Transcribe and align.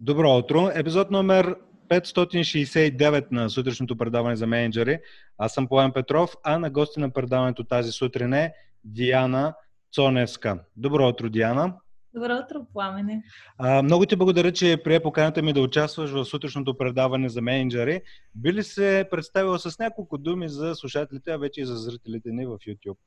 Добро 0.00 0.38
утро! 0.38 0.70
Епизод 0.74 1.10
номер 1.10 1.56
569 1.88 3.26
на 3.30 3.50
сутрешното 3.50 3.96
предаване 3.96 4.36
за 4.36 4.46
менеджери. 4.46 4.98
Аз 5.38 5.54
съм 5.54 5.68
Пламен 5.68 5.92
Петров, 5.92 6.36
а 6.44 6.58
на 6.58 6.70
гости 6.70 7.00
на 7.00 7.10
предаването 7.10 7.64
тази 7.64 7.92
сутрин 7.92 8.32
е 8.32 8.52
Диана 8.84 9.54
Цоневска. 9.92 10.58
Добро 10.76 11.08
утро, 11.08 11.30
Диана! 11.30 11.74
Добро 12.14 12.32
утро, 12.44 12.66
Пламене! 12.72 13.22
А, 13.58 13.82
много 13.82 14.06
ти 14.06 14.16
благодаря, 14.16 14.52
че 14.52 14.82
прие 14.84 15.00
поканата 15.00 15.42
ми 15.42 15.52
да 15.52 15.60
участваш 15.60 16.10
в 16.10 16.24
сутрешното 16.24 16.78
предаване 16.78 17.28
за 17.28 17.42
менеджери. 17.42 18.00
Би 18.34 18.52
ли 18.52 18.62
се 18.62 19.08
представила 19.10 19.58
с 19.58 19.78
няколко 19.78 20.18
думи 20.18 20.48
за 20.48 20.74
слушателите, 20.74 21.30
а 21.30 21.36
вече 21.38 21.60
и 21.60 21.64
за 21.64 21.76
зрителите 21.76 22.30
ни 22.32 22.46
в 22.46 22.58
YouTube? 22.58 22.98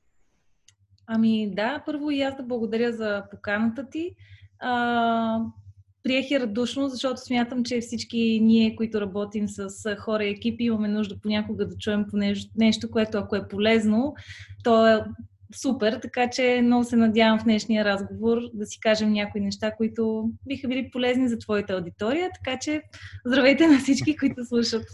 Ами 1.07 1.55
да, 1.55 1.83
първо 1.85 2.11
и 2.11 2.21
аз 2.21 2.37
да 2.37 2.43
благодаря 2.43 2.93
за 2.93 3.23
поканата 3.31 3.89
ти. 3.89 4.15
А, 4.59 5.39
приех 6.03 6.31
я 6.31 6.39
радушно, 6.39 6.87
защото 6.87 7.21
смятам, 7.21 7.63
че 7.63 7.81
всички 7.81 8.39
ние, 8.43 8.75
които 8.75 9.01
работим 9.01 9.47
с 9.47 9.95
хора 9.95 10.23
и 10.23 10.29
екипи, 10.29 10.63
имаме 10.63 10.87
нужда 10.87 11.19
понякога 11.21 11.67
да 11.67 11.77
чуем 11.77 12.05
по 12.09 12.17
нещо, 12.17 12.51
нещо 12.57 12.91
което 12.91 13.17
ако 13.17 13.35
е 13.35 13.47
полезно, 13.47 14.15
то 14.63 14.87
е 14.87 15.03
супер, 15.55 15.99
така 16.01 16.29
че 16.29 16.61
много 16.63 16.83
се 16.83 16.95
надявам 16.95 17.39
в 17.39 17.43
днешния 17.43 17.85
разговор 17.85 18.37
да 18.53 18.65
си 18.65 18.79
кажем 18.79 19.11
някои 19.11 19.41
неща, 19.41 19.75
които 19.75 20.31
биха 20.47 20.67
били 20.67 20.89
полезни 20.91 21.29
за 21.29 21.37
твоята 21.37 21.73
аудитория, 21.73 22.29
така 22.33 22.59
че 22.59 22.81
здравейте 23.25 23.67
на 23.67 23.79
всички, 23.79 24.17
които 24.17 24.45
слушат. 24.45 24.85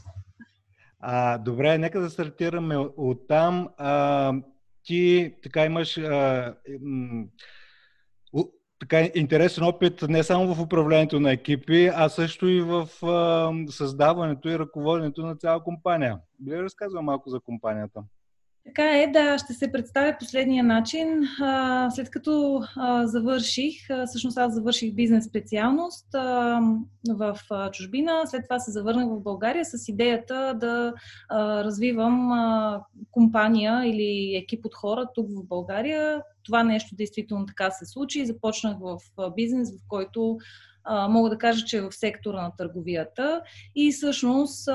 А, 0.99 1.37
добре, 1.37 1.77
нека 1.77 1.99
да 1.99 2.09
стартираме 2.09 2.77
от 2.77 3.27
там. 3.27 3.69
А, 3.77 4.33
ти 4.83 5.33
така 5.43 5.65
имаш 5.65 5.97
а, 5.97 6.53
така 8.79 9.09
интересен 9.15 9.63
опит 9.63 10.01
не 10.01 10.23
само 10.23 10.55
в 10.55 10.61
управлението 10.61 11.19
на 11.19 11.31
екипи, 11.31 11.91
а 11.95 12.09
също 12.09 12.47
и 12.47 12.61
в 12.61 13.05
а, 13.05 13.51
създаването 13.69 14.49
и 14.49 14.59
ръководенето 14.59 15.25
на 15.25 15.35
цяла 15.35 15.63
компания. 15.63 16.17
Би 16.39 16.51
ли 16.51 16.63
разказва 16.63 17.01
малко 17.01 17.29
за 17.29 17.39
компанията? 17.39 18.03
Така 18.65 19.01
е, 19.01 19.07
да, 19.07 19.37
ще 19.37 19.53
се 19.53 19.71
представя 19.71 20.15
последния 20.19 20.63
начин. 20.63 21.23
А, 21.41 21.89
след 21.91 22.09
като 22.09 22.61
а, 22.75 23.07
завърших, 23.07 23.89
а, 23.89 24.05
всъщност 24.05 24.37
аз 24.37 24.53
завърших 24.53 24.93
бизнес 24.93 25.25
специалност 25.25 26.07
в 27.09 27.37
чужбина, 27.71 28.21
след 28.25 28.43
това 28.43 28.59
се 28.59 28.71
завърнах 28.71 29.07
в 29.09 29.23
България 29.23 29.65
с 29.65 29.89
идеята 29.89 30.53
да 30.59 30.93
развивам 31.63 32.31
компания 33.11 33.85
или 33.85 34.35
екип 34.35 34.65
от 34.65 34.75
хора 34.75 35.05
тук 35.15 35.27
в 35.29 35.47
България. 35.47 36.21
Това 36.45 36.63
нещо 36.63 36.95
действително 36.95 37.45
така 37.45 37.71
се 37.71 37.85
случи. 37.85 38.25
Започнах 38.25 38.77
в 38.79 38.97
бизнес, 39.35 39.71
в 39.71 39.87
който 39.87 40.37
мога 41.09 41.29
да 41.29 41.37
кажа, 41.37 41.65
че 41.65 41.77
е 41.77 41.81
в 41.81 41.91
сектора 41.91 42.41
на 42.41 42.51
търговията. 42.57 43.41
И 43.75 43.91
всъщност 43.91 44.69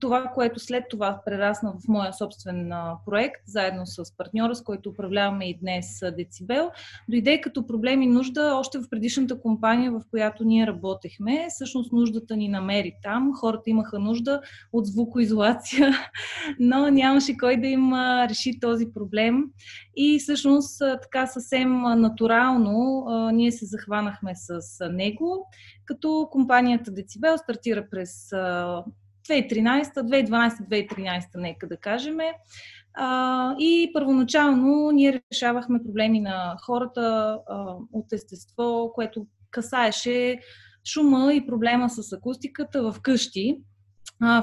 това, 0.00 0.30
което 0.34 0.60
след 0.60 0.84
това 0.90 1.20
прерасна 1.26 1.72
в 1.72 1.88
моя 1.88 2.12
собствен 2.12 2.72
проект, 3.06 3.42
заедно 3.46 3.86
с 3.86 4.16
партньора, 4.16 4.54
с 4.54 4.62
който 4.62 4.90
управляваме 4.90 5.48
и 5.48 5.58
днес 5.58 6.00
Децибел, 6.16 6.70
дойде 7.08 7.40
като 7.40 7.66
проблем 7.66 8.02
и 8.02 8.06
нужда 8.06 8.54
още 8.54 8.78
в 8.78 8.90
предишната 8.90 9.40
компания, 9.40 9.90
в 9.90 10.02
която 10.10 10.44
ние 10.44 10.66
работехме. 10.66 11.46
Всъщност 11.50 11.92
нуждата 11.92 12.36
ни 12.36 12.48
намери 12.48 12.94
там. 13.02 13.32
Хората 13.34 13.70
имаха 13.70 13.98
нужда 13.98 14.40
от 14.72 14.86
звукоизолация, 14.86 15.94
но 16.60 16.90
нямаше 16.90 17.36
кой 17.36 17.56
да 17.56 17.66
им 17.66 17.92
реши 18.28 18.60
този 18.60 18.86
проблем. 18.94 19.44
И 19.96 20.18
всъщност 20.18 20.82
така 21.02 21.26
съвсем 21.26 21.82
натурално 21.82 23.06
ние 23.32 23.52
се 23.52 23.66
захванахме 23.66 24.32
с 24.34 24.60
него, 24.90 25.23
като 25.84 26.28
компанията 26.30 26.90
Децибел 26.90 27.38
стартира 27.38 27.86
през 27.90 28.30
2013, 28.30 28.84
2012-2013, 29.28 31.24
нека 31.36 31.68
да 31.68 31.76
кажем. 31.76 32.18
и 33.58 33.90
първоначално 33.94 34.90
ние 34.90 35.22
решавахме 35.32 35.82
проблеми 35.84 36.20
на 36.20 36.56
хората 36.66 37.38
от 37.92 38.12
естество, 38.12 38.90
което 38.94 39.26
касаеше 39.50 40.38
шума 40.92 41.34
и 41.34 41.46
проблема 41.46 41.90
с 41.90 42.12
акустиката 42.12 42.92
в 42.92 43.00
къщи. 43.02 43.58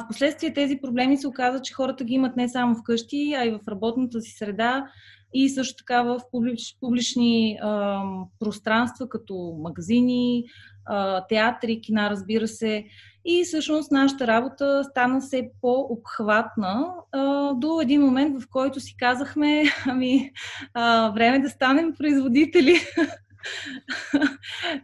Впоследствие 0.06 0.54
тези 0.54 0.80
проблеми 0.82 1.18
се 1.18 1.28
оказа, 1.28 1.62
че 1.62 1.74
хората 1.74 2.04
ги 2.04 2.14
имат 2.14 2.36
не 2.36 2.50
само 2.50 2.76
в 2.76 2.84
къщи, 2.84 3.34
а 3.38 3.46
и 3.46 3.52
в 3.52 3.60
работната 3.68 4.22
си 4.22 4.32
среда 4.32 4.86
и 5.34 5.50
също 5.50 5.76
така 5.78 6.04
в 6.04 6.22
публич, 6.32 6.78
публични 6.80 7.60
а, 7.62 8.02
пространства, 8.40 9.10
като 9.10 9.56
магазини, 9.60 10.46
а, 10.86 11.28
театри, 11.28 11.82
кина, 11.82 12.10
разбира 12.10 12.48
се. 12.48 12.86
И 13.26 13.44
всъщност 13.44 13.92
нашата 13.92 14.28
работа 14.28 14.84
стана 14.84 15.22
все 15.22 15.50
по-обхватна 15.62 16.88
а, 17.12 17.54
до 17.54 17.82
един 17.82 18.02
момент, 18.02 18.44
в 18.44 18.48
който 18.52 18.80
си 18.80 18.96
казахме, 18.98 19.64
ами, 19.86 20.32
а, 20.74 21.10
време 21.10 21.40
да 21.40 21.50
станем 21.50 21.94
производители, 21.98 22.76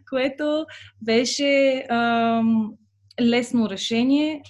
което 0.09 0.66
беше 1.02 1.85
а, 1.90 2.41
лесно 3.22 3.69
решение 3.69 4.41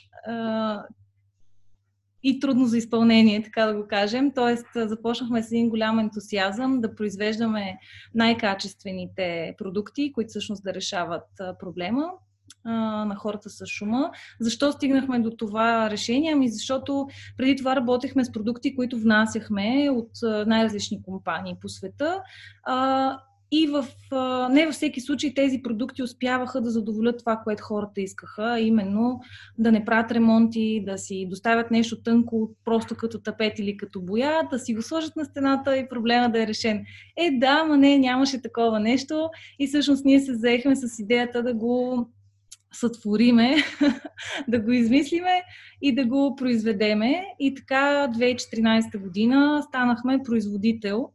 и 2.29 2.39
трудно 2.39 2.65
за 2.65 2.77
изпълнение, 2.77 3.43
така 3.43 3.65
да 3.65 3.75
го 3.75 3.87
кажем. 3.87 4.31
Тоест, 4.35 4.67
започнахме 4.75 5.43
с 5.43 5.51
един 5.51 5.69
голям 5.69 5.99
ентусиазъм 5.99 6.81
да 6.81 6.95
произвеждаме 6.95 7.77
най-качествените 8.15 9.55
продукти, 9.57 10.11
които 10.13 10.29
всъщност 10.29 10.63
да 10.63 10.73
решават 10.73 11.27
проблема 11.59 12.09
на 13.05 13.15
хората 13.17 13.49
с 13.49 13.65
шума. 13.65 14.11
Защо 14.39 14.71
стигнахме 14.71 15.19
до 15.19 15.31
това 15.31 15.89
решение? 15.89 16.31
Ами 16.33 16.49
защото 16.49 17.07
преди 17.37 17.55
това 17.55 17.75
работехме 17.75 18.25
с 18.25 18.31
продукти, 18.31 18.75
които 18.75 18.97
внасяхме 18.97 19.89
от 19.91 20.11
най-различни 20.47 21.01
компании 21.01 21.55
по 21.61 21.69
света 21.69 22.21
и 23.51 23.67
в, 23.67 23.85
не 24.51 24.65
във 24.65 24.75
всеки 24.75 25.01
случай 25.01 25.33
тези 25.33 25.61
продукти 25.61 26.03
успяваха 26.03 26.61
да 26.61 26.69
задоволят 26.69 27.19
това, 27.19 27.41
което 27.43 27.63
хората 27.63 28.01
искаха, 28.01 28.59
именно 28.59 29.21
да 29.57 29.71
не 29.71 29.85
правят 29.85 30.11
ремонти, 30.11 30.83
да 30.85 30.97
си 30.97 31.27
доставят 31.29 31.71
нещо 31.71 32.01
тънко, 32.01 32.49
просто 32.65 32.95
като 32.95 33.19
тапет 33.19 33.59
или 33.59 33.77
като 33.77 34.01
боя, 34.01 34.47
да 34.51 34.59
си 34.59 34.73
го 34.73 34.81
сложат 34.81 35.15
на 35.15 35.25
стената 35.25 35.77
и 35.77 35.89
проблема 35.89 36.31
да 36.31 36.43
е 36.43 36.47
решен. 36.47 36.85
Е, 37.17 37.31
да, 37.31 37.63
ма 37.63 37.77
не, 37.77 37.97
нямаше 37.97 38.41
такова 38.41 38.79
нещо 38.79 39.29
и 39.59 39.67
всъщност 39.67 40.05
ние 40.05 40.19
се 40.19 40.35
заехме 40.35 40.75
с 40.75 40.99
идеята 40.99 41.43
да 41.43 41.53
го 41.53 42.07
сътвориме, 42.73 43.55
да 44.47 44.59
го 44.59 44.71
измислиме 44.71 45.43
и 45.81 45.95
да 45.95 46.05
го 46.05 46.35
произведеме. 46.35 47.25
И 47.39 47.55
така 47.55 48.07
2014 48.07 49.01
година 49.01 49.63
станахме 49.67 50.23
производител 50.23 51.09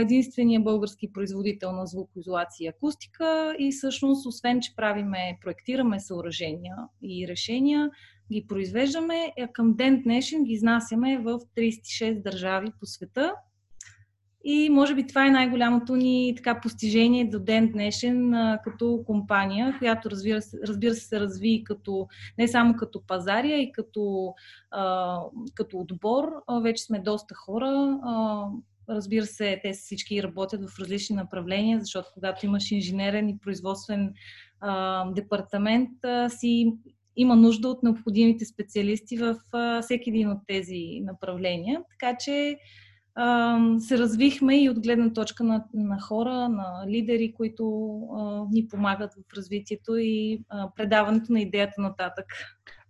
единствения 0.00 0.60
български 0.60 1.12
производител 1.12 1.72
на 1.72 1.86
звукоизолация 1.86 2.64
и 2.64 2.68
акустика 2.68 3.56
и 3.58 3.72
всъщност, 3.72 4.26
освен, 4.26 4.60
че 4.60 4.76
правиме, 4.76 5.38
проектираме 5.42 6.00
съоръжения 6.00 6.76
и 7.02 7.28
решения, 7.28 7.90
ги 8.32 8.46
произвеждаме, 8.48 9.32
а 9.40 9.48
към 9.48 9.74
ден 9.74 10.02
днешен 10.02 10.44
ги 10.44 10.52
изнасяме 10.52 11.18
в 11.18 11.40
36 11.56 12.22
държави 12.22 12.68
по 12.80 12.86
света. 12.86 13.34
И 14.48 14.70
може 14.70 14.94
би 14.94 15.06
това 15.06 15.26
е 15.26 15.30
най-голямото 15.30 15.96
ни 15.96 16.34
така 16.36 16.60
постижение 16.60 17.24
до 17.24 17.40
ден 17.40 17.72
днешен 17.72 18.34
а, 18.34 18.58
като 18.64 19.02
компания, 19.06 19.74
която 19.78 20.10
разбира 20.10 20.42
се, 20.42 20.58
разбира 20.68 20.94
се 20.94 21.00
се 21.00 21.20
разви 21.20 21.62
като, 21.64 22.08
не 22.38 22.48
само 22.48 22.74
като 22.76 23.06
пазария 23.06 23.58
и 23.58 23.72
като, 23.72 24.34
а, 24.70 25.18
като 25.54 25.78
отбор. 25.78 26.32
А, 26.46 26.60
вече 26.60 26.84
сме 26.84 26.98
доста 26.98 27.34
хора. 27.34 27.98
А, 28.02 28.46
Разбира 28.88 29.26
се, 29.26 29.60
те 29.62 29.72
всички 29.72 30.22
работят 30.22 30.70
в 30.70 30.78
различни 30.78 31.16
направления, 31.16 31.80
защото 31.80 32.08
когато 32.14 32.46
имаш 32.46 32.70
инженерен 32.70 33.28
и 33.28 33.38
производствен 33.38 34.14
а, 34.60 35.04
департамент, 35.12 36.04
а, 36.04 36.28
си 36.28 36.72
има 37.16 37.36
нужда 37.36 37.68
от 37.68 37.82
необходимите 37.82 38.44
специалисти 38.44 39.16
в 39.16 39.36
а, 39.52 39.82
всеки 39.82 40.10
един 40.10 40.30
от 40.30 40.38
тези 40.46 41.00
направления. 41.02 41.82
Така 41.90 42.16
че 42.16 42.58
а, 43.14 43.58
се 43.78 43.98
развихме 43.98 44.62
и 44.62 44.70
от 44.70 44.80
гледна 44.80 45.12
точка 45.12 45.44
на, 45.44 45.64
на 45.74 46.00
хора, 46.00 46.48
на 46.48 46.84
лидери, 46.88 47.32
които 47.32 47.98
а, 48.16 48.44
ни 48.50 48.68
помагат 48.68 49.14
в 49.14 49.36
развитието 49.36 49.96
и 49.96 50.44
а, 50.48 50.70
предаването 50.76 51.32
на 51.32 51.40
идеята 51.40 51.80
нататък. 51.80 52.26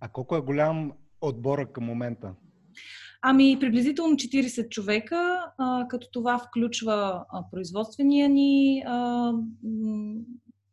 А 0.00 0.08
колко 0.08 0.36
е 0.36 0.40
голям 0.40 0.92
отбора 1.20 1.72
към 1.72 1.84
момента? 1.84 2.34
Ами, 3.22 3.56
приблизително 3.60 4.16
40 4.16 4.68
човека, 4.68 5.44
а, 5.58 5.88
като 5.88 6.08
това 6.12 6.38
включва 6.38 7.24
а, 7.28 7.44
производствения 7.50 8.28
ни 8.28 8.82
а, 8.86 9.32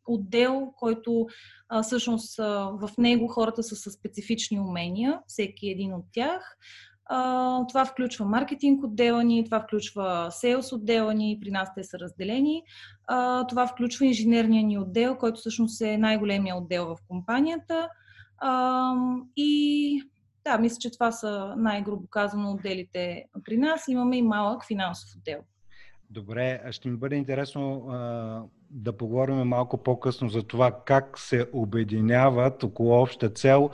отдел, 0.07 0.73
който 0.77 1.25
а, 1.69 1.83
всъщност 1.83 2.39
а, 2.39 2.71
в 2.81 2.89
него 2.97 3.27
хората 3.27 3.63
са 3.63 3.75
с 3.75 3.91
специфични 3.91 4.59
умения, 4.59 5.19
всеки 5.27 5.69
един 5.69 5.93
от 5.93 6.05
тях. 6.11 6.57
А, 7.05 7.67
това 7.67 7.85
включва 7.85 8.25
маркетинг 8.25 8.83
отдела 8.83 9.23
ни, 9.23 9.45
това 9.45 9.59
включва 9.59 10.27
сейлс 10.31 10.71
отдела 10.71 11.13
ни, 11.13 11.37
при 11.41 11.51
нас 11.51 11.69
те 11.75 11.83
са 11.83 11.99
разделени. 11.99 12.63
А, 13.07 13.47
това 13.47 13.67
включва 13.67 14.05
инженерния 14.05 14.63
ни 14.63 14.77
отдел, 14.77 15.15
който 15.15 15.39
всъщност 15.39 15.81
е 15.81 15.97
най-големия 15.97 16.55
отдел 16.55 16.85
в 16.85 16.97
компанията. 17.07 17.89
А, 18.37 18.93
и 19.37 20.01
да, 20.45 20.57
мисля, 20.57 20.77
че 20.79 20.91
това 20.91 21.11
са 21.11 21.53
най-грубо 21.57 22.07
казано 22.07 22.51
отделите 22.51 23.25
при 23.45 23.57
нас. 23.57 23.87
Имаме 23.87 24.17
и 24.17 24.21
малък 24.21 24.65
финансов 24.65 25.09
отдел. 25.17 25.39
Добре, 26.09 26.61
ще 26.71 26.89
ми 26.89 26.97
бъде 26.97 27.15
интересно 27.15 27.87
а, 27.89 28.43
да 28.69 28.97
поговорим 28.97 29.35
малко 29.35 29.83
по-късно 29.83 30.29
за 30.29 30.43
това 30.43 30.71
как 30.85 31.19
се 31.19 31.49
обединяват 31.53 32.63
около 32.63 33.01
обща 33.01 33.29
цел 33.29 33.69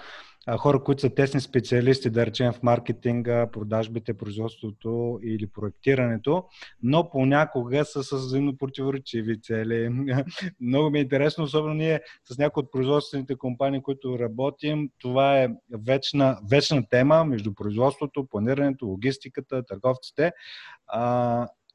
хора, 0.57 0.83
които 0.83 1.01
са 1.01 1.09
тесни 1.09 1.41
специалисти, 1.41 2.09
да 2.09 2.25
речем 2.25 2.53
в 2.53 2.63
маркетинга, 2.63 3.51
продажбите, 3.51 4.13
производството 4.13 5.19
или 5.23 5.47
проектирането, 5.47 6.43
но 6.83 7.09
понякога 7.09 7.85
са 7.85 8.03
с 8.03 8.11
взаимно 8.11 8.57
противоречиви 8.57 9.41
цели. 9.41 9.89
Много 10.61 10.89
ми 10.89 10.99
е 10.99 11.01
интересно, 11.01 11.43
особено 11.43 11.73
ние 11.73 12.01
с 12.31 12.37
някои 12.37 12.63
от 12.63 12.71
производствените 12.71 13.35
компании, 13.35 13.81
които 13.81 14.19
работим, 14.19 14.89
това 14.99 15.39
е 15.39 15.49
вечна, 15.85 16.39
вечна 16.51 16.83
тема 16.89 17.25
между 17.25 17.53
производството, 17.53 18.27
планирането, 18.27 18.85
логистиката, 18.85 19.65
търговците. 19.65 20.31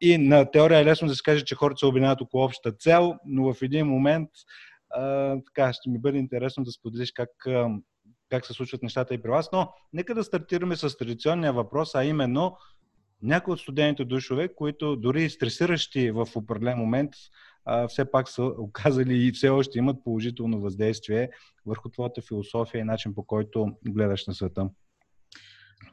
И 0.00 0.18
на 0.18 0.50
теория 0.50 0.80
е 0.80 0.84
лесно 0.84 1.08
да 1.08 1.14
се 1.14 1.22
каже, 1.22 1.44
че 1.44 1.54
хората 1.54 1.78
се 1.78 1.86
обвиняват 1.86 2.20
около 2.20 2.44
общата 2.44 2.76
цел, 2.76 3.14
но 3.26 3.54
в 3.54 3.62
един 3.62 3.86
момент 3.86 4.28
а, 4.90 5.36
така, 5.46 5.72
ще 5.72 5.90
ми 5.90 5.98
бъде 5.98 6.18
интересно 6.18 6.64
да 6.64 6.72
споделиш 6.72 7.12
как, 7.12 7.30
как 8.30 8.46
се 8.46 8.52
случват 8.52 8.82
нещата 8.82 9.14
и 9.14 9.22
при 9.22 9.30
вас. 9.30 9.48
Но 9.52 9.72
нека 9.92 10.14
да 10.14 10.24
стартираме 10.24 10.76
с 10.76 10.96
традиционния 10.96 11.52
въпрос, 11.52 11.94
а 11.94 12.04
именно 12.04 12.56
някои 13.22 13.52
от 13.52 13.60
студените 13.60 14.04
душове, 14.04 14.54
които 14.54 14.96
дори 14.96 15.30
стресиращи 15.30 16.10
в 16.10 16.28
определен 16.34 16.78
момент, 16.78 17.10
все 17.88 18.10
пак 18.10 18.28
са 18.28 18.44
оказали 18.44 19.26
и 19.26 19.32
все 19.32 19.48
още 19.48 19.78
имат 19.78 20.04
положително 20.04 20.60
въздействие 20.60 21.30
върху 21.66 21.88
твоята 21.88 22.22
философия 22.22 22.80
и 22.80 22.84
начин 22.84 23.14
по 23.14 23.26
който 23.26 23.72
гледаш 23.88 24.26
на 24.26 24.34
света. 24.34 24.68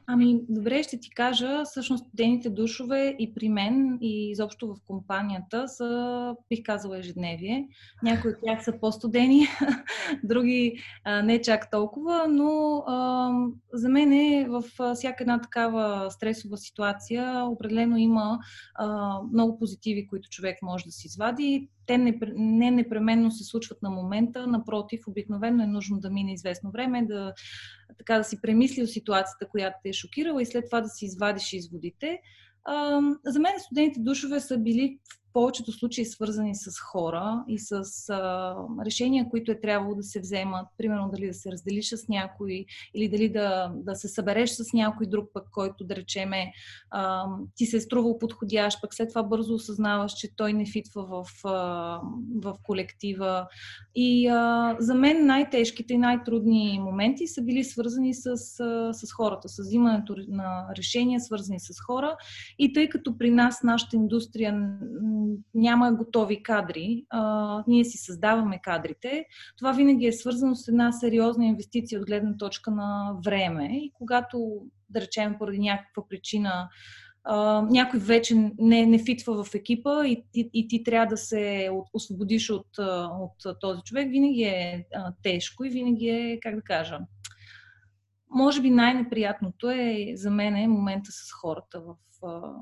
Ами, 0.06 0.40
добре, 0.48 0.82
ще 0.82 1.00
ти 1.00 1.10
кажа, 1.10 1.64
всъщност 1.64 2.06
студените 2.06 2.50
душове 2.50 3.16
и 3.18 3.34
при 3.34 3.48
мен, 3.48 3.98
и 4.00 4.30
изобщо 4.30 4.66
в 4.66 4.76
компанията 4.86 5.68
са, 5.68 6.34
бих 6.48 6.62
казала, 6.64 6.98
ежедневие. 6.98 7.68
Някои 8.02 8.30
от 8.30 8.36
тях 8.44 8.64
са 8.64 8.78
по-студени, 8.80 9.46
други 10.24 10.78
а, 11.04 11.22
не 11.22 11.40
чак 11.40 11.70
толкова, 11.70 12.26
но 12.28 12.82
а, 12.86 13.30
за 13.72 13.88
мен 13.88 14.12
е 14.12 14.46
в 14.48 14.94
всяка 14.94 15.24
една 15.24 15.40
такава 15.40 16.10
стресова 16.10 16.56
ситуация 16.56 17.44
определено 17.44 17.96
има 17.96 18.38
а, 18.74 19.18
много 19.32 19.58
позитиви, 19.58 20.06
които 20.06 20.28
човек 20.28 20.58
може 20.62 20.84
да 20.84 20.90
си 20.90 21.06
извади 21.06 21.68
те 21.86 21.98
не, 21.98 22.18
не 22.34 22.70
непременно 22.70 23.30
се 23.30 23.44
случват 23.44 23.82
на 23.82 23.90
момента, 23.90 24.46
напротив, 24.46 25.00
обикновено 25.08 25.62
е 25.62 25.66
нужно 25.66 26.00
да 26.00 26.10
мине 26.10 26.32
известно 26.32 26.70
време, 26.70 27.06
да, 27.06 27.34
така, 27.98 28.18
да 28.18 28.24
си 28.24 28.40
премислил 28.40 28.86
ситуацията, 28.86 29.48
която 29.48 29.76
те 29.82 29.91
е 29.92 29.94
шокирала 29.94 30.42
и 30.42 30.46
след 30.46 30.64
това 30.66 30.80
да 30.80 30.88
си 30.88 31.04
извадиш 31.04 31.52
изводите. 31.52 32.18
За 33.26 33.40
мен 33.40 33.60
студените 33.60 34.00
душове 34.00 34.40
са 34.40 34.58
били 34.58 34.98
повечето 35.32 35.72
случаи 35.72 36.04
свързани 36.04 36.54
с 36.54 36.80
хора 36.80 37.44
и 37.48 37.58
с 37.58 37.82
а, 38.10 38.54
решения, 38.86 39.28
които 39.30 39.52
е 39.52 39.60
трябвало 39.60 39.94
да 39.94 40.02
се 40.02 40.20
вземат, 40.20 40.66
примерно 40.78 41.10
дали 41.14 41.26
да 41.26 41.34
се 41.34 41.52
разделиш 41.52 41.88
с 41.88 42.08
някой 42.08 42.64
или 42.94 43.08
дали 43.08 43.28
да, 43.28 43.72
да 43.76 43.94
се 43.94 44.08
събереш 44.08 44.50
с 44.50 44.72
някой 44.72 45.06
друг 45.06 45.30
пък, 45.34 45.44
който 45.50 45.84
да 45.84 45.96
речеме 45.96 46.52
а, 46.90 47.26
ти 47.56 47.66
се 47.66 47.76
е 47.76 47.80
струвал 47.80 48.18
подходящ, 48.18 48.80
пък 48.82 48.94
след 48.94 49.08
това 49.08 49.22
бързо 49.22 49.54
осъзнаваш, 49.54 50.12
че 50.12 50.36
той 50.36 50.52
не 50.52 50.66
фитва 50.66 51.04
в, 51.04 51.24
а, 51.44 52.00
в 52.42 52.54
колектива. 52.62 53.48
И 53.94 54.28
а, 54.28 54.76
за 54.78 54.94
мен 54.94 55.26
най-тежките 55.26 55.94
и 55.94 55.98
най-трудни 55.98 56.80
моменти 56.82 57.26
са 57.26 57.42
били 57.42 57.64
свързани 57.64 58.14
с, 58.14 58.26
а, 58.60 58.92
с 58.92 59.12
хората, 59.12 59.48
с 59.48 59.58
взимането 59.58 60.16
на 60.28 60.66
решения, 60.78 61.20
свързани 61.20 61.60
с 61.60 61.80
хора. 61.86 62.16
И 62.58 62.72
тъй 62.72 62.88
като 62.88 63.18
при 63.18 63.30
нас, 63.30 63.62
нашата 63.62 63.96
индустрия 63.96 64.52
няма 65.54 65.92
готови 65.92 66.42
кадри. 66.42 67.04
А, 67.10 67.64
ние 67.66 67.84
си 67.84 67.98
създаваме 67.98 68.60
кадрите. 68.62 69.24
Това 69.58 69.72
винаги 69.72 70.06
е 70.06 70.12
свързано 70.12 70.54
с 70.54 70.68
една 70.68 70.92
сериозна 70.92 71.46
инвестиция 71.46 72.00
от 72.00 72.06
гледна 72.06 72.36
точка 72.36 72.70
на 72.70 73.16
време. 73.24 73.68
И 73.72 73.92
когато, 73.94 74.62
да 74.90 75.00
речем, 75.00 75.36
поради 75.38 75.58
някаква 75.58 76.08
причина 76.08 76.68
Uh, 77.28 77.70
някой 77.70 78.00
вече 78.00 78.34
не, 78.58 78.86
не 78.86 79.04
фитва 79.04 79.44
в 79.44 79.54
екипа 79.54 80.06
и, 80.06 80.24
и, 80.34 80.50
и 80.52 80.68
ти 80.68 80.82
трябва 80.84 81.06
да 81.06 81.16
се 81.16 81.70
освободиш 81.92 82.50
от, 82.50 82.66
от 83.20 83.60
този 83.60 83.80
човек, 83.82 84.10
винаги 84.10 84.42
е 84.42 84.86
uh, 84.96 85.14
тежко 85.22 85.64
и 85.64 85.70
винаги 85.70 86.08
е, 86.08 86.38
как 86.40 86.54
да 86.54 86.62
кажа, 86.62 86.98
може 88.30 88.62
би 88.62 88.70
най-неприятното 88.70 89.70
е 89.70 90.12
за 90.14 90.30
мен 90.30 90.56
е 90.56 90.68
момента 90.68 91.12
с 91.12 91.32
хората 91.40 91.80
в, 91.80 91.96
uh, 92.22 92.54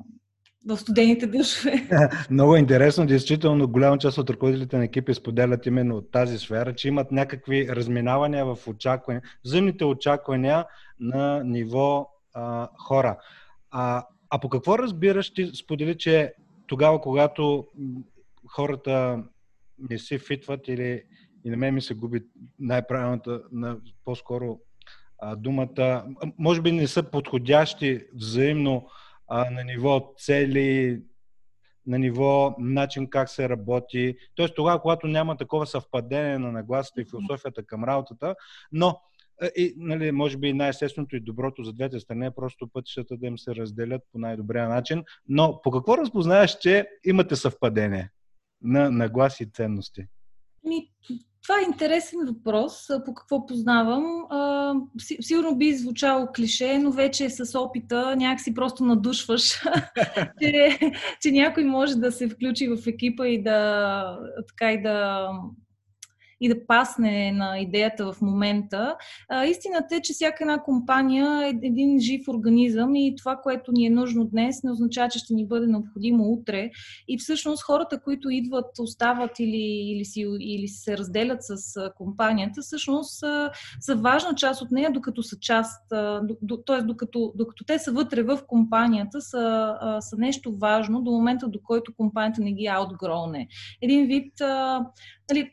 в 0.66 0.76
студените 0.76 1.26
душове. 1.26 1.88
Много 2.30 2.56
интересно. 2.56 3.06
Действително, 3.06 3.68
голяма 3.68 3.98
част 3.98 4.18
от 4.18 4.30
ръководителите 4.30 4.76
на 4.76 4.84
екипи 4.84 5.14
споделят 5.14 5.66
именно 5.66 5.96
от 5.96 6.10
тази 6.10 6.38
сфера, 6.38 6.74
че 6.74 6.88
имат 6.88 7.12
някакви 7.12 7.68
разминавания 7.68 8.44
в 8.44 8.68
очаквания, 8.68 9.22
взаимните 9.44 9.84
очаквания 9.84 10.64
на 11.00 11.44
ниво 11.44 12.08
а, 12.34 12.68
хора. 12.78 13.18
А, 13.70 14.04
а 14.30 14.40
по 14.40 14.48
какво 14.48 14.78
разбираш 14.78 15.30
ти 15.30 15.46
сподели, 15.46 15.98
че 15.98 16.32
тогава, 16.66 17.00
когато 17.00 17.66
хората 18.46 19.22
не 19.90 19.98
си 19.98 20.18
фитват 20.18 20.68
или 20.68 21.02
и 21.44 21.50
на 21.50 21.56
мен 21.56 21.74
ми 21.74 21.82
се 21.82 21.94
губи 21.94 22.22
най-правилната, 22.58 23.42
на, 23.52 23.76
по-скоро 24.04 24.58
а, 25.18 25.36
думата, 25.36 26.04
може 26.38 26.62
би 26.62 26.72
не 26.72 26.86
са 26.86 27.02
подходящи 27.02 28.00
взаимно 28.14 28.88
а, 29.30 29.50
на 29.50 29.64
ниво 29.64 30.14
цели, 30.18 31.02
на 31.86 31.98
ниво 31.98 32.54
начин 32.58 33.10
как 33.10 33.28
се 33.28 33.48
работи. 33.48 34.16
Тоест 34.34 34.54
тогава, 34.56 34.82
когато 34.82 35.06
няма 35.06 35.36
такова 35.36 35.66
съвпадение 35.66 36.38
на 36.38 36.52
нагласата 36.52 37.00
и 37.00 37.04
философията 37.04 37.62
към 37.66 37.84
работата, 37.84 38.34
но 38.72 39.00
и, 39.56 39.74
нали, 39.76 40.12
може 40.12 40.36
би 40.36 40.52
най-естественото 40.52 41.16
и 41.16 41.20
доброто 41.20 41.62
за 41.62 41.72
двете 41.72 42.00
страни 42.00 42.26
е 42.26 42.30
просто 42.30 42.68
пътищата 42.72 43.16
да 43.16 43.26
им 43.26 43.38
се 43.38 43.54
разделят 43.54 44.02
по 44.12 44.18
най-добрия 44.18 44.68
начин. 44.68 45.04
Но 45.28 45.60
по 45.62 45.70
какво 45.70 45.98
разпознаеш, 45.98 46.58
че 46.58 46.88
имате 47.04 47.36
съвпадение 47.36 48.10
на 48.62 48.90
нагласи 48.90 49.42
и 49.42 49.50
ценности? 49.50 50.06
Ми, 50.64 50.90
това 51.42 51.54
е 51.60 51.70
интересен 51.72 52.18
въпрос. 52.26 52.86
По 53.06 53.14
какво 53.14 53.46
познавам? 53.46 54.26
А, 54.30 54.36
сигурно 55.20 55.56
би 55.56 55.72
звучало 55.72 56.26
клише, 56.36 56.78
но 56.78 56.90
вече 56.90 57.30
с 57.30 57.58
опита 57.58 58.16
някакси 58.16 58.54
просто 58.54 58.84
надушваш, 58.84 59.62
че, 60.42 60.78
че 61.22 61.32
някой 61.32 61.64
може 61.64 61.94
да 61.94 62.12
се 62.12 62.28
включи 62.28 62.68
в 62.68 62.86
екипа 62.86 63.26
и 63.26 63.42
да, 63.42 64.18
така 64.48 64.72
и 64.72 64.82
да 64.82 65.28
и 66.40 66.48
да 66.48 66.66
пасне 66.66 67.32
на 67.32 67.58
идеята 67.58 68.12
в 68.12 68.20
момента. 68.22 68.96
А, 69.28 69.44
истината 69.44 69.96
е, 69.96 70.00
че 70.00 70.12
всяка 70.12 70.44
една 70.44 70.62
компания 70.62 71.42
е 71.44 71.66
един 71.66 72.00
жив 72.00 72.28
организъм 72.28 72.94
и 72.94 73.14
това, 73.18 73.36
което 73.36 73.72
ни 73.72 73.86
е 73.86 73.90
нужно 73.90 74.24
днес, 74.24 74.62
не 74.62 74.72
означава, 74.72 75.08
че 75.08 75.18
ще 75.18 75.34
ни 75.34 75.46
бъде 75.46 75.66
необходимо 75.66 76.24
утре. 76.24 76.70
И 77.08 77.18
всъщност 77.18 77.62
хората, 77.62 78.00
които 78.00 78.30
идват, 78.30 78.78
остават 78.78 79.38
или, 79.38 79.92
или, 79.92 80.04
си, 80.04 80.26
или 80.40 80.68
се 80.68 80.98
разделят 80.98 81.38
с 81.40 81.90
компанията, 81.96 82.62
всъщност 82.62 83.18
са, 83.18 83.50
са 83.80 83.96
важна 83.96 84.34
част 84.34 84.62
от 84.62 84.70
нея, 84.70 84.92
докато 84.92 85.22
са 85.22 85.36
част, 85.40 85.88
т.е. 86.66 86.82
Докато, 86.82 87.32
докато 87.36 87.64
те 87.64 87.78
са 87.78 87.92
вътре 87.92 88.22
в 88.22 88.40
компанията, 88.46 89.20
са, 89.20 89.74
са 90.00 90.16
нещо 90.16 90.56
важно 90.56 91.02
до 91.02 91.10
момента, 91.10 91.48
до 91.48 91.58
който 91.62 91.94
компанията 91.96 92.40
не 92.40 92.52
ги 92.52 92.66
аутгроуне. 92.66 93.48
Един 93.82 94.06
вид, 94.06 94.32
нали, 95.30 95.50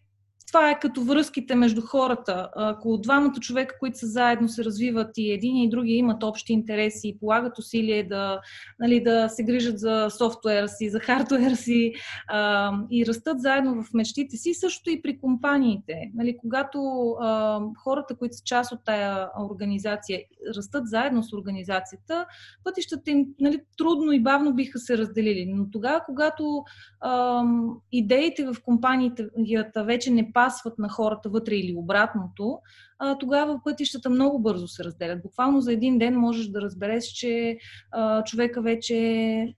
това 0.48 0.72
е 0.72 0.80
като 0.80 1.04
връзките 1.04 1.56
между 1.56 1.82
хората. 1.82 2.50
Ако 2.56 2.98
двамата 2.98 3.34
човека, 3.42 3.76
които 3.80 3.98
са 3.98 4.08
заедно, 4.08 4.50
се 4.50 4.64
развиват 4.64 5.18
и 5.18 5.32
един 5.32 5.58
и 5.58 5.70
други 5.70 5.94
имат 5.94 6.24
общи 6.24 6.54
интереси 6.54 7.08
и 7.08 7.18
полагат 7.20 7.58
усилие 7.58 8.04
да, 8.04 8.42
нали, 8.80 9.04
да 9.04 9.30
се 9.30 9.44
грижат 9.44 9.80
за 9.80 10.08
софтуера 10.10 10.68
си, 10.68 10.90
за 10.90 11.00
хардуера 11.00 11.56
си 11.56 11.94
а, 12.28 12.72
и 12.92 13.06
растат 13.06 13.42
заедно 13.42 13.84
в 13.84 13.94
мечтите 13.94 14.38
си, 14.38 14.54
също 14.54 14.90
и 14.90 15.02
при 15.02 15.20
компаниите. 15.20 16.12
Нали, 16.16 16.38
когато 16.38 17.10
а, 17.22 17.60
хората, 17.84 18.16
които 18.16 18.36
са 18.36 18.44
част 18.44 18.72
от 18.72 18.80
тая 18.86 19.30
организация, 19.52 20.20
растат 20.56 20.88
заедно 20.88 21.24
с 21.24 21.34
организацията, 21.34 22.26
пътищата 22.64 23.12
им 23.12 23.26
нали, 23.40 23.60
трудно 23.78 24.12
и 24.12 24.24
бавно 24.24 24.54
биха 24.54 24.80
се 24.80 24.98
разделили. 24.98 25.46
Но 25.46 25.70
тогава, 25.72 26.02
когато 26.06 26.64
а, 27.02 27.44
идеите 27.92 28.46
в 28.46 28.56
компанията 28.64 29.84
вече 29.84 30.12
не 30.12 30.32
пасват 30.38 30.80
на 30.80 30.90
хората 30.90 31.30
вътре 31.30 31.56
или 31.56 31.76
обратното, 31.78 32.60
а, 33.00 33.18
тогава 33.18 33.60
пътищата 33.64 34.10
много 34.10 34.40
бързо 34.40 34.68
се 34.68 34.84
разделят. 34.84 35.22
Буквално 35.22 35.62
за 35.62 35.74
един 35.74 35.98
ден 35.98 36.20
можеш 36.20 36.48
да 36.48 36.62
разбереш, 36.62 37.06
че 37.06 37.58
а, 37.92 38.24
човека 38.24 38.62
вече 38.62 38.96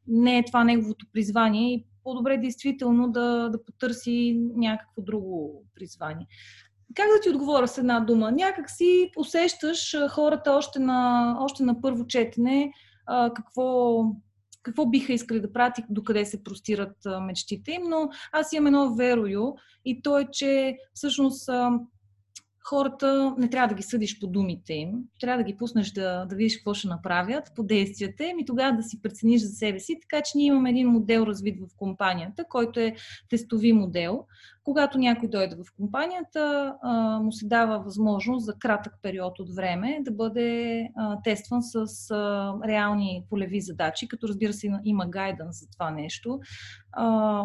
не 0.07 0.37
е 0.37 0.45
това 0.45 0.63
неговото 0.63 1.05
призвание 1.13 1.73
и 1.73 1.85
по-добре 2.03 2.37
действително 2.37 3.11
да, 3.11 3.49
да 3.49 3.63
потърси 3.63 4.39
някакво 4.55 5.01
друго 5.01 5.63
призвание. 5.75 6.27
Как 6.95 7.05
да 7.05 7.21
ти 7.21 7.29
отговоря 7.29 7.67
с 7.67 7.77
една 7.77 7.99
дума? 7.99 8.31
Някак 8.31 8.69
си 8.69 9.11
усещаш 9.17 9.95
хората 10.09 10.51
още 10.51 10.79
на, 10.79 11.37
още 11.39 11.63
на 11.63 11.81
първо 11.81 12.07
четене 12.07 12.71
а, 13.05 13.33
какво, 13.33 14.03
какво 14.63 14.85
биха 14.85 15.13
искали 15.13 15.39
да 15.39 15.53
правят 15.53 15.77
и 15.77 15.83
докъде 15.89 16.25
се 16.25 16.43
простират 16.43 16.97
мечтите 17.21 17.71
им, 17.71 17.81
но 17.89 18.09
аз 18.31 18.53
имам 18.53 18.67
едно 18.67 18.95
верою 18.95 19.53
и 19.85 20.01
то 20.01 20.19
е, 20.19 20.27
че 20.31 20.77
всъщност 20.93 21.49
хората 22.69 23.35
не 23.37 23.49
трябва 23.49 23.67
да 23.67 23.75
ги 23.75 23.83
съдиш 23.83 24.19
по 24.19 24.27
думите 24.27 24.73
им, 24.73 24.91
трябва 25.19 25.43
да 25.43 25.47
ги 25.51 25.57
пуснеш 25.57 25.91
да, 25.91 26.25
да 26.25 26.35
видиш 26.35 26.57
какво 26.57 26.73
ще 26.73 26.87
направят 26.87 27.51
по 27.55 27.63
действията 27.63 28.25
им 28.25 28.39
и 28.39 28.45
тогава 28.45 28.77
да 28.77 28.83
си 28.83 29.01
прецениш 29.01 29.41
за 29.41 29.49
себе 29.49 29.79
си. 29.79 29.97
Така 30.01 30.21
че 30.21 30.31
ние 30.35 30.47
имаме 30.47 30.69
един 30.69 30.87
модел 30.87 31.21
развит 31.21 31.59
в 31.59 31.77
компанията, 31.77 32.45
който 32.49 32.79
е 32.79 32.95
тестови 33.29 33.73
модел. 33.73 34.25
Когато 34.69 34.97
някой 34.97 35.29
дойде 35.29 35.55
в 35.55 35.75
компанията, 35.77 36.75
му 37.23 37.31
се 37.31 37.47
дава 37.47 37.79
възможност 37.79 38.45
за 38.45 38.53
кратък 38.59 38.93
период 39.01 39.39
от 39.39 39.55
време 39.55 39.99
да 40.01 40.11
бъде 40.11 40.87
тестван 41.23 41.59
с 41.63 41.85
реални 42.67 43.23
полеви 43.29 43.61
задачи, 43.61 44.07
като 44.07 44.27
разбира 44.27 44.53
се 44.53 44.69
има 44.85 45.07
гайдън 45.07 45.47
за 45.51 45.67
това 45.71 45.91
нещо 45.91 46.39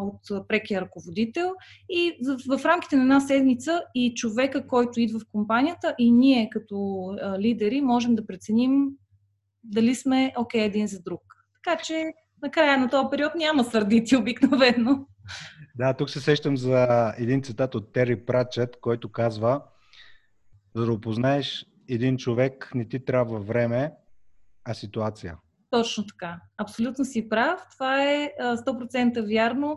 от 0.01 0.49
прекия 0.49 0.81
ръководител. 0.81 1.51
И 1.89 2.13
в, 2.49 2.65
рамките 2.65 2.97
на 2.97 3.03
една 3.03 3.21
седмица 3.21 3.83
и 3.95 4.15
човека, 4.15 4.67
който 4.67 5.01
идва 5.01 5.19
в 5.19 5.27
компанията, 5.33 5.95
и 5.99 6.13
ние 6.13 6.49
като 6.51 7.09
лидери 7.39 7.81
можем 7.81 8.15
да 8.15 8.27
преценим 8.27 8.87
дали 9.65 9.95
сме 9.95 10.33
окей 10.39 10.61
okay 10.61 10.65
един 10.65 10.87
за 10.87 11.03
друг. 11.03 11.23
Така 11.65 11.83
че 11.83 12.13
накрая 12.43 12.79
на 12.79 12.91
този 12.91 13.07
период 13.11 13.35
няма 13.35 13.65
сърдити 13.65 14.17
обикновено. 14.17 15.07
Да, 15.75 15.95
тук 15.95 16.11
се 16.11 16.21
сещам 16.21 16.57
за 16.57 17.15
един 17.19 17.43
цитат 17.43 17.75
от 17.75 17.93
Тери 17.93 18.25
Прачет, 18.25 18.77
който 18.81 19.13
казва 19.13 19.63
за 20.75 20.87
да 20.87 20.93
опознаеш 20.93 21.67
един 21.89 22.17
човек 22.17 22.71
не 22.75 22.89
ти 22.89 23.05
трябва 23.05 23.41
време, 23.41 23.93
а 24.65 24.75
ситуация. 24.75 25.37
Точно 25.71 26.07
така. 26.07 26.41
Абсолютно 26.59 27.05
си 27.05 27.29
прав. 27.29 27.61
Това 27.73 28.05
е 28.05 28.31
100% 28.41 29.29
вярно. 29.29 29.77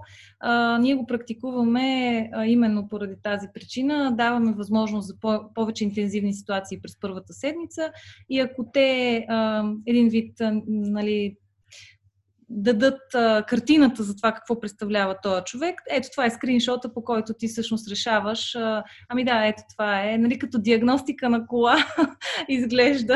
Ние 0.80 0.96
го 0.96 1.06
практикуваме 1.06 2.30
именно 2.46 2.90
поради 2.90 3.16
тази 3.24 3.48
причина. 3.54 4.16
Даваме 4.16 4.54
възможност 4.54 5.08
за 5.08 5.20
по- 5.20 5.54
повече 5.54 5.84
интензивни 5.84 6.34
ситуации 6.34 6.82
през 6.82 7.00
първата 7.00 7.34
седмица 7.34 7.92
и 8.30 8.40
ако 8.40 8.72
те 8.74 9.26
един 9.86 10.10
вид 10.10 10.38
нали, 10.68 11.38
дадат 12.50 13.16
а, 13.16 13.44
картината 13.48 14.04
за 14.04 14.16
това 14.16 14.32
какво 14.32 14.60
представлява 14.60 15.16
този 15.24 15.44
човек. 15.44 15.82
Ето 15.90 16.08
това 16.12 16.26
е 16.26 16.30
скриншота, 16.30 16.94
по 16.94 17.04
който 17.04 17.34
ти 17.34 17.48
всъщност 17.48 17.92
решаваш. 17.92 18.56
А, 18.56 18.84
ами 19.10 19.26
да, 19.26 19.46
ето 19.46 19.64
това 19.74 20.04
е. 20.04 20.18
Нали, 20.18 20.40
като 20.40 20.60
диагностика 20.60 21.30
на 21.30 21.48
кола 21.48 21.76
изглежда. 22.50 23.16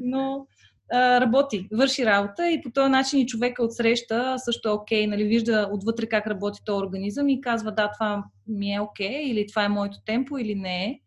Но 0.00 0.46
а, 0.92 1.20
работи, 1.20 1.68
върши 1.72 2.06
работа 2.06 2.50
и 2.50 2.62
по 2.62 2.70
този 2.70 2.90
начин 2.90 3.20
и 3.20 3.26
човека 3.26 3.64
отсреща 3.64 4.34
също 4.38 4.68
е 4.68 4.72
окей, 4.72 5.06
нали, 5.06 5.24
вижда 5.24 5.68
отвътре 5.72 6.06
как 6.06 6.26
работи 6.26 6.60
този 6.64 6.84
организъм 6.84 7.28
и 7.28 7.40
казва 7.40 7.72
да, 7.72 7.90
това 7.98 8.24
ми 8.46 8.74
е 8.74 8.80
окей 8.80 9.22
или 9.22 9.46
това 9.46 9.64
е 9.64 9.68
моето 9.68 9.98
темпо 10.06 10.38
или 10.38 10.54
не 10.54 10.84
е. 10.84 10.98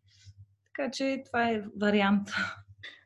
Така 0.66 0.92
че 0.92 1.24
това 1.26 1.50
е 1.50 1.64
вариант. 1.82 2.30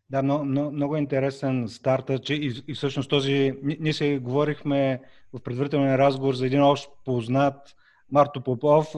Да, 0.10 0.24
много, 0.24 0.46
много, 0.46 0.72
много 0.72 0.98
интересен 0.98 1.68
старта, 1.68 2.20
че 2.20 2.34
и, 2.34 2.64
и 2.68 2.74
всъщност 2.74 3.10
този, 3.10 3.54
ние 3.62 3.94
се 3.94 4.20
говорихме 4.20 5.02
в 5.34 5.40
предварителен 5.40 5.96
разговор 5.96 6.34
за 6.34 6.46
един 6.46 6.64
общ 6.64 6.90
познат 7.06 7.76
Марто 8.12 8.42
Попов. 8.42 8.88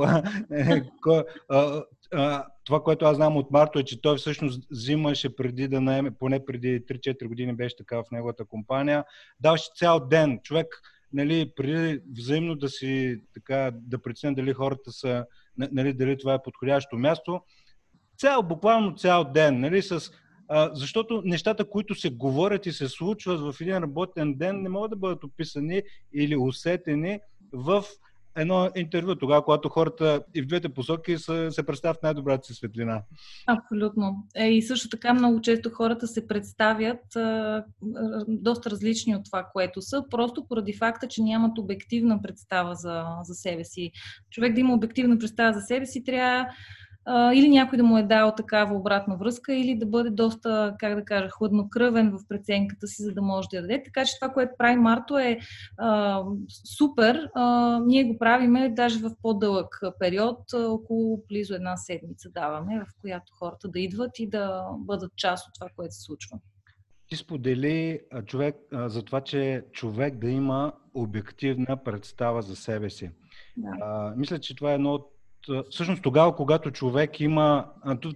Това, 2.65 2.83
което 2.83 3.05
аз 3.05 3.15
знам 3.15 3.37
от 3.37 3.51
Марто 3.51 3.79
е, 3.79 3.83
че 3.83 4.01
той 4.01 4.17
всъщност 4.17 4.67
взимаше 4.71 5.35
преди 5.35 5.67
да 5.67 5.81
наеме, 5.81 6.11
поне 6.11 6.45
преди 6.45 6.85
3-4 6.85 7.27
години 7.27 7.53
беше 7.53 7.75
така 7.75 7.97
в 7.97 8.11
неговата 8.11 8.45
компания, 8.45 9.03
даваше 9.39 9.69
цял 9.75 9.99
ден. 9.99 10.39
Човек, 10.43 10.67
нали, 11.13 11.51
преди 11.55 12.01
взаимно 12.17 12.55
да 12.55 12.69
си 12.69 13.21
така, 13.33 13.71
да 13.73 14.01
преценя 14.01 14.35
дали 14.35 14.53
хората 14.53 14.91
са, 14.91 15.25
нали, 15.57 15.93
дали 15.93 16.17
това 16.17 16.33
е 16.33 16.43
подходящо 16.43 16.97
място, 16.97 17.41
цял, 18.17 18.43
буквално 18.43 18.95
цял 18.95 19.23
ден, 19.23 19.59
нали, 19.59 19.81
с 19.81 20.11
а, 20.47 20.69
защото 20.73 21.21
нещата, 21.25 21.69
които 21.69 21.95
се 21.95 22.09
говорят 22.09 22.65
и 22.65 22.71
се 22.71 22.87
случват 22.87 23.39
в 23.39 23.61
един 23.61 23.77
работен 23.77 24.33
ден, 24.33 24.61
не 24.61 24.69
могат 24.69 24.91
да 24.91 24.97
бъдат 24.97 25.23
описани 25.23 25.83
или 26.13 26.35
усетени 26.35 27.19
в 27.53 27.83
едно 28.35 28.69
интервю, 28.75 29.15
тогава, 29.15 29.43
когато 29.43 29.69
хората 29.69 30.23
и 30.35 30.41
в 30.41 30.45
двете 30.45 30.69
посоки 30.69 31.17
се, 31.17 31.51
се 31.51 31.65
представят 31.65 32.03
най-добрата 32.03 32.47
си 32.47 32.53
светлина. 32.53 33.01
Абсолютно. 33.47 34.27
Е, 34.35 34.47
и 34.47 34.61
също 34.61 34.89
така 34.89 35.13
много 35.13 35.41
често 35.41 35.69
хората 35.69 36.07
се 36.07 36.27
представят 36.27 37.15
а, 37.15 37.63
доста 38.27 38.69
различни 38.69 39.15
от 39.15 39.25
това, 39.25 39.49
което 39.53 39.81
са, 39.81 40.03
просто 40.09 40.45
поради 40.47 40.73
факта, 40.73 41.07
че 41.07 41.21
нямат 41.21 41.57
обективна 41.57 42.21
представа 42.21 42.75
за, 42.75 43.05
за 43.23 43.33
себе 43.33 43.63
си. 43.63 43.91
Човек 44.29 44.53
да 44.53 44.59
има 44.59 44.73
обективна 44.73 45.17
представа 45.19 45.53
за 45.53 45.61
себе 45.61 45.85
си, 45.85 46.03
трябва 46.03 46.47
а, 47.05 47.33
или 47.33 47.49
някой 47.49 47.77
да 47.77 47.83
му 47.83 47.97
е 47.97 48.03
дал 48.03 48.33
такава 48.37 48.75
обратна 48.75 49.17
връзка, 49.17 49.53
или 49.53 49.75
да 49.75 49.85
бъде 49.85 50.09
доста, 50.09 50.75
как 50.79 50.95
да 50.95 51.05
кажа, 51.05 51.29
хладнокръвен 51.29 52.11
в 52.11 52.27
преценката 52.29 52.87
си, 52.87 53.03
за 53.03 53.11
да 53.11 53.21
може 53.21 53.47
да 53.51 53.57
я 53.57 53.61
даде. 53.61 53.83
Така 53.83 54.05
че 54.05 54.19
това, 54.19 54.33
което 54.33 54.51
прави 54.57 54.75
Марто 54.75 55.17
е 55.17 55.39
а, 55.77 56.23
супер. 56.77 57.29
А, 57.35 57.79
ние 57.85 58.03
го 58.03 58.17
правиме 58.17 58.69
даже 58.69 58.99
в 58.99 59.11
по-дълъг 59.21 59.79
период, 59.99 60.53
около 60.53 61.23
близо 61.29 61.53
една 61.53 61.77
седмица 61.77 62.29
даваме, 62.29 62.79
в 62.79 63.01
която 63.01 63.33
хората 63.39 63.67
да 63.67 63.79
идват 63.79 64.19
и 64.19 64.29
да 64.29 64.65
бъдат 64.77 65.11
част 65.15 65.47
от 65.47 65.53
това, 65.53 65.67
което 65.75 65.93
се 65.93 66.01
случва. 66.01 66.39
Ти 67.07 67.15
сподели 67.15 67.99
човек, 68.25 68.55
за 68.71 69.03
това, 69.03 69.21
че 69.21 69.65
човек 69.71 70.17
да 70.17 70.29
има 70.29 70.73
обективна 70.93 71.77
представа 71.83 72.41
за 72.41 72.55
себе 72.55 72.89
си. 72.89 73.11
Да. 73.57 73.69
А, 73.81 74.13
мисля, 74.17 74.39
че 74.39 74.55
това 74.55 74.71
е 74.71 74.75
едно 74.75 74.93
от 74.93 75.11
всъщност 75.69 76.01
тогава, 76.01 76.35
когато 76.35 76.71
човек 76.71 77.19
има... 77.19 77.65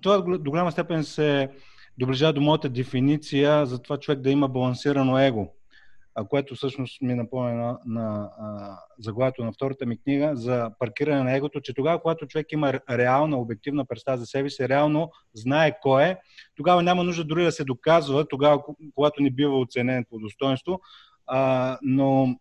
Това 0.01 0.21
до 0.21 0.51
голяма 0.51 0.71
степен 0.71 1.03
се 1.03 1.49
доближава 1.97 2.33
до 2.33 2.41
моята 2.41 2.69
дефиниция 2.69 3.65
за 3.65 3.81
това 3.81 3.97
човек 3.97 4.19
да 4.19 4.29
има 4.29 4.47
балансирано 4.47 5.19
его, 5.19 5.53
което 6.29 6.55
всъщност 6.55 7.01
ми 7.01 7.15
напомня 7.15 7.55
на, 7.55 7.79
на 7.85 8.29
заглавието 8.99 9.43
на 9.43 9.51
втората 9.51 9.85
ми 9.85 10.01
книга 10.01 10.31
за 10.35 10.71
паркиране 10.79 11.23
на 11.23 11.35
егото, 11.35 11.61
че 11.61 11.73
тогава, 11.73 12.01
когато 12.01 12.27
човек 12.27 12.51
има 12.51 12.73
реална, 12.89 13.37
обективна 13.37 13.85
представа 13.85 14.17
за 14.17 14.25
себе 14.25 14.49
си, 14.49 14.69
реално 14.69 15.11
знае 15.33 15.79
кой 15.81 16.03
е, 16.03 16.17
тогава 16.55 16.83
няма 16.83 17.03
нужда 17.03 17.23
дори 17.23 17.43
да 17.43 17.51
се 17.51 17.63
доказва, 17.63 18.27
тогава, 18.27 18.63
когато 18.95 19.21
не 19.21 19.31
бива 19.31 19.59
оценен 19.59 20.05
по 20.09 20.19
достоинство, 20.19 20.79
а, 21.27 21.77
но 21.81 22.35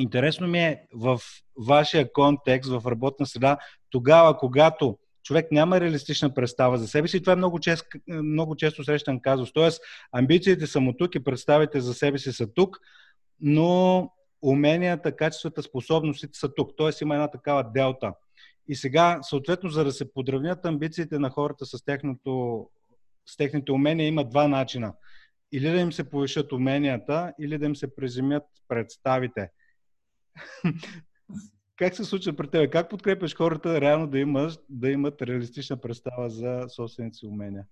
Интересно 0.00 0.48
ми 0.48 0.58
е 0.58 0.82
в 0.94 1.20
вашия 1.66 2.12
контекст, 2.12 2.70
в 2.70 2.90
работна 2.90 3.26
среда, 3.26 3.58
тогава, 3.90 4.38
когато 4.38 4.98
човек 5.22 5.52
няма 5.52 5.80
реалистична 5.80 6.34
представа 6.34 6.78
за 6.78 6.88
себе 6.88 7.08
си, 7.08 7.20
това 7.20 7.32
е 7.32 7.36
много, 7.36 7.60
чест, 7.60 7.86
много 8.08 8.56
често 8.56 8.84
срещан 8.84 9.20
казус. 9.20 9.52
Тоест, 9.52 9.82
амбициите 10.12 10.66
са 10.66 10.80
му 10.80 10.92
тук 10.92 11.14
и 11.14 11.24
представите 11.24 11.80
за 11.80 11.94
себе 11.94 12.18
си 12.18 12.32
са 12.32 12.52
тук, 12.52 12.78
но 13.40 14.10
уменията, 14.42 15.16
качествата, 15.16 15.62
способностите 15.62 16.38
са 16.38 16.54
тук. 16.54 16.70
Тоест, 16.76 17.00
има 17.00 17.14
една 17.14 17.28
такава 17.28 17.70
делта. 17.70 18.12
И 18.68 18.74
сега, 18.74 19.18
съответно, 19.22 19.70
за 19.70 19.84
да 19.84 19.92
се 19.92 20.12
подравнят 20.12 20.66
амбициите 20.66 21.18
на 21.18 21.30
хората 21.30 21.66
с, 21.66 21.84
техното, 21.84 22.66
с 23.26 23.36
техните 23.36 23.72
умения, 23.72 24.06
има 24.06 24.24
два 24.24 24.48
начина. 24.48 24.94
Или 25.52 25.70
да 25.70 25.80
им 25.80 25.92
се 25.92 26.10
повишат 26.10 26.52
уменията, 26.52 27.32
или 27.40 27.58
да 27.58 27.66
им 27.66 27.76
се 27.76 27.94
приземят 27.94 28.44
представите. 28.68 29.48
как 31.76 31.96
се 31.96 32.04
случва 32.04 32.32
при 32.32 32.48
теб? 32.48 32.72
Как 32.72 32.90
подкрепяш 32.90 33.34
хората 33.34 33.80
реално 33.80 34.06
да, 34.06 34.18
имаш, 34.18 34.58
да 34.68 34.90
имат 34.90 35.22
реалистична 35.22 35.76
представа 35.80 36.30
за 36.30 36.64
собствените 36.68 37.14
си 37.14 37.26
умения? 37.26 37.64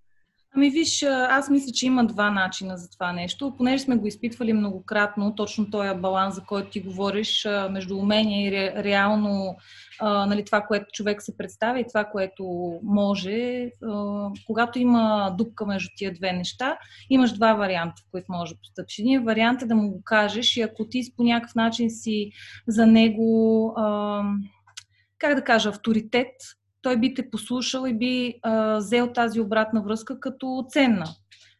Ами 0.54 0.70
виж, 0.70 1.02
аз 1.02 1.50
мисля, 1.50 1.72
че 1.72 1.86
има 1.86 2.06
два 2.06 2.30
начина 2.30 2.76
за 2.76 2.90
това 2.90 3.12
нещо. 3.12 3.54
Понеже 3.56 3.82
сме 3.82 3.96
го 3.96 4.06
изпитвали 4.06 4.52
многократно, 4.52 5.34
точно 5.34 5.70
този 5.70 6.00
баланс, 6.00 6.34
за 6.34 6.40
който 6.40 6.70
ти 6.70 6.80
говориш, 6.80 7.46
между 7.70 7.96
умение 7.98 8.48
и 8.48 8.52
ре, 8.52 8.84
реално 8.84 9.56
нали, 10.02 10.44
това, 10.44 10.60
което 10.60 10.86
човек 10.92 11.22
се 11.22 11.36
представя 11.36 11.80
и 11.80 11.86
това, 11.88 12.04
което 12.04 12.44
може. 12.82 13.70
Когато 14.46 14.78
има 14.78 15.34
дупка 15.38 15.66
между 15.66 15.88
тия 15.96 16.14
две 16.14 16.32
неща, 16.32 16.78
имаш 17.10 17.32
два 17.32 17.54
варианта, 17.54 18.02
в 18.02 18.10
които 18.10 18.26
може 18.28 18.54
да 18.54 18.60
постъпиш. 18.60 18.98
Един 18.98 19.24
вариант 19.24 19.62
е 19.62 19.66
да 19.66 19.74
му 19.74 19.90
го 19.90 20.02
кажеш 20.04 20.56
и 20.56 20.62
ако 20.62 20.88
ти 20.88 21.02
по 21.16 21.22
някакъв 21.22 21.54
начин 21.54 21.90
си 21.90 22.30
за 22.68 22.86
него, 22.86 23.74
как 25.18 25.34
да 25.34 25.44
кажа, 25.44 25.68
авторитет, 25.68 26.32
той 26.88 26.96
би 26.96 27.14
те 27.14 27.30
послушал 27.30 27.86
и 27.86 27.94
би 27.94 28.34
а, 28.42 28.76
взел 28.76 29.12
тази 29.12 29.40
обратна 29.40 29.82
връзка 29.82 30.20
като 30.20 30.66
ценна. 30.68 31.04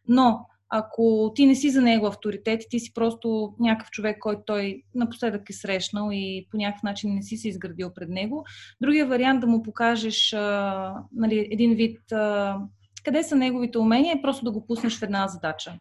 Но 0.07 0.45
ако 0.69 1.31
ти 1.35 1.45
не 1.45 1.55
си 1.55 1.69
за 1.69 1.81
него 1.81 2.07
авторитет, 2.07 2.61
ти 2.69 2.79
си 2.79 2.93
просто 2.93 3.53
някакъв 3.59 3.89
човек, 3.89 4.17
който 4.19 4.41
той 4.45 4.83
напоследък 4.95 5.49
е 5.49 5.53
срещнал 5.53 6.09
и 6.11 6.47
по 6.51 6.57
някакъв 6.57 6.83
начин 6.83 7.13
не 7.13 7.21
си 7.21 7.37
се 7.37 7.49
изградил 7.49 7.93
пред 7.93 8.09
него. 8.09 8.45
Другия 8.81 9.05
вариант 9.05 9.41
да 9.41 9.47
му 9.47 9.63
покажеш 9.63 10.33
а, 10.33 10.93
нали, 11.15 11.47
един 11.51 11.75
вид 11.75 12.11
а, 12.11 12.57
къде 13.03 13.23
са 13.23 13.35
неговите 13.35 13.77
умения 13.77 14.15
е 14.15 14.21
просто 14.21 14.45
да 14.45 14.51
го 14.51 14.67
пуснеш 14.67 14.99
в 14.99 15.03
една 15.03 15.27
задача. 15.27 15.79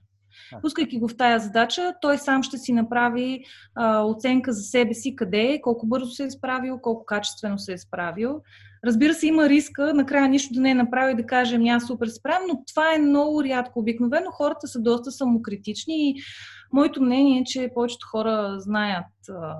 Пускайки 0.62 0.98
го 0.98 1.08
в 1.08 1.16
тая 1.16 1.38
задача, 1.38 1.94
той 2.00 2.18
сам 2.18 2.42
ще 2.42 2.58
си 2.58 2.72
направи 2.72 3.44
а, 3.74 4.02
оценка 4.04 4.52
за 4.52 4.62
себе 4.62 4.94
си 4.94 5.16
къде 5.16 5.42
е, 5.42 5.60
колко 5.60 5.86
бързо 5.86 6.10
се 6.10 6.24
е 6.24 6.30
справил, 6.30 6.78
колко 6.82 7.04
качествено 7.04 7.58
се 7.58 7.72
е 7.72 7.78
справил. 7.78 8.40
Разбира 8.84 9.14
се, 9.14 9.26
има 9.26 9.48
риска 9.48 9.94
накрая 9.94 10.28
нищо 10.28 10.54
да 10.54 10.60
не 10.60 10.70
е 10.70 10.74
направил 10.74 11.12
и 11.12 11.16
да 11.16 11.26
каже, 11.26 11.56
ами 11.56 11.68
аз 11.68 11.86
супер 11.86 12.08
справям, 12.08 12.42
но 12.48 12.64
това 12.66 12.94
е 12.94 12.98
много 12.98 13.44
рядко. 13.44 13.80
Обикновено 13.80 14.30
хората 14.30 14.68
са 14.68 14.80
доста 14.80 15.12
самокритични 15.12 16.10
и 16.10 16.14
моето 16.72 17.02
мнение 17.02 17.40
е, 17.40 17.44
че 17.44 17.70
повечето 17.74 18.06
хора 18.10 18.54
знаят, 18.58 19.06
а, 19.28 19.56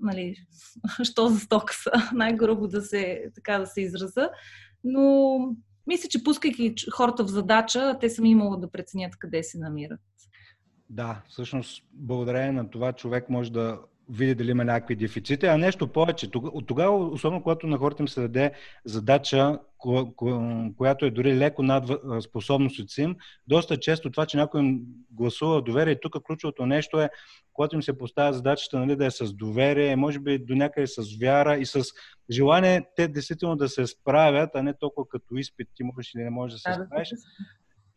нали, 0.00 0.36
що 1.02 1.28
за 1.28 1.40
стока 1.40 1.74
са, 1.74 1.90
най-грубо 2.14 2.68
да 2.68 2.82
се, 2.82 3.24
така 3.34 3.58
да 3.58 3.66
се 3.66 3.80
израза, 3.80 4.30
но 4.84 5.38
мисля, 5.86 6.08
че 6.08 6.24
пускайки 6.24 6.74
хората 6.92 7.24
в 7.24 7.28
задача, 7.28 7.96
те 8.00 8.10
сами 8.10 8.34
могат 8.34 8.60
да 8.60 8.70
преценят 8.70 9.16
къде 9.18 9.42
се 9.42 9.58
намират. 9.58 10.00
Да, 10.90 11.22
всъщност, 11.28 11.84
благодарение 11.92 12.52
на 12.52 12.70
това 12.70 12.92
човек 12.92 13.30
може 13.30 13.52
да 13.52 13.78
види 14.10 14.34
дали 14.34 14.50
има 14.50 14.64
някакви 14.64 14.96
дефицити, 14.96 15.46
а 15.46 15.58
нещо 15.58 15.88
повече. 15.88 16.28
От 16.34 16.66
тогава, 16.66 16.96
особено 16.96 17.42
когато 17.42 17.66
на 17.66 17.78
хората 17.78 18.02
им 18.02 18.08
се 18.08 18.20
даде 18.20 18.52
задача, 18.84 19.58
която 20.76 21.04
е 21.04 21.10
дори 21.10 21.36
леко 21.36 21.62
над 21.62 21.84
способностите 22.22 23.02
им, 23.02 23.16
доста 23.48 23.76
често 23.76 24.10
това, 24.10 24.26
че 24.26 24.36
някой 24.36 24.60
им 24.60 24.80
гласува 25.10 25.62
доверие, 25.62 26.00
тук 26.00 26.16
ключовото 26.26 26.66
нещо 26.66 27.00
е, 27.00 27.10
когато 27.52 27.76
им 27.76 27.82
се 27.82 27.98
поставя 27.98 28.32
задачата 28.32 28.78
нали, 28.78 28.96
да 28.96 29.06
е 29.06 29.10
с 29.10 29.32
доверие, 29.32 29.96
може 29.96 30.18
би 30.18 30.38
до 30.38 30.54
някъде 30.54 30.86
с 30.86 31.18
вяра 31.20 31.56
и 31.56 31.66
с 31.66 31.84
желание 32.30 32.86
те 32.96 33.08
действително 33.08 33.56
да 33.56 33.68
се 33.68 33.86
справят, 33.86 34.50
а 34.54 34.62
не 34.62 34.74
толкова 34.74 35.08
като 35.08 35.36
изпит, 35.36 35.68
ти 35.74 35.82
можеш 35.82 36.14
или 36.14 36.22
не 36.22 36.30
можеш 36.30 36.60
да 36.60 36.74
се 36.74 36.80
справиш. 36.86 37.08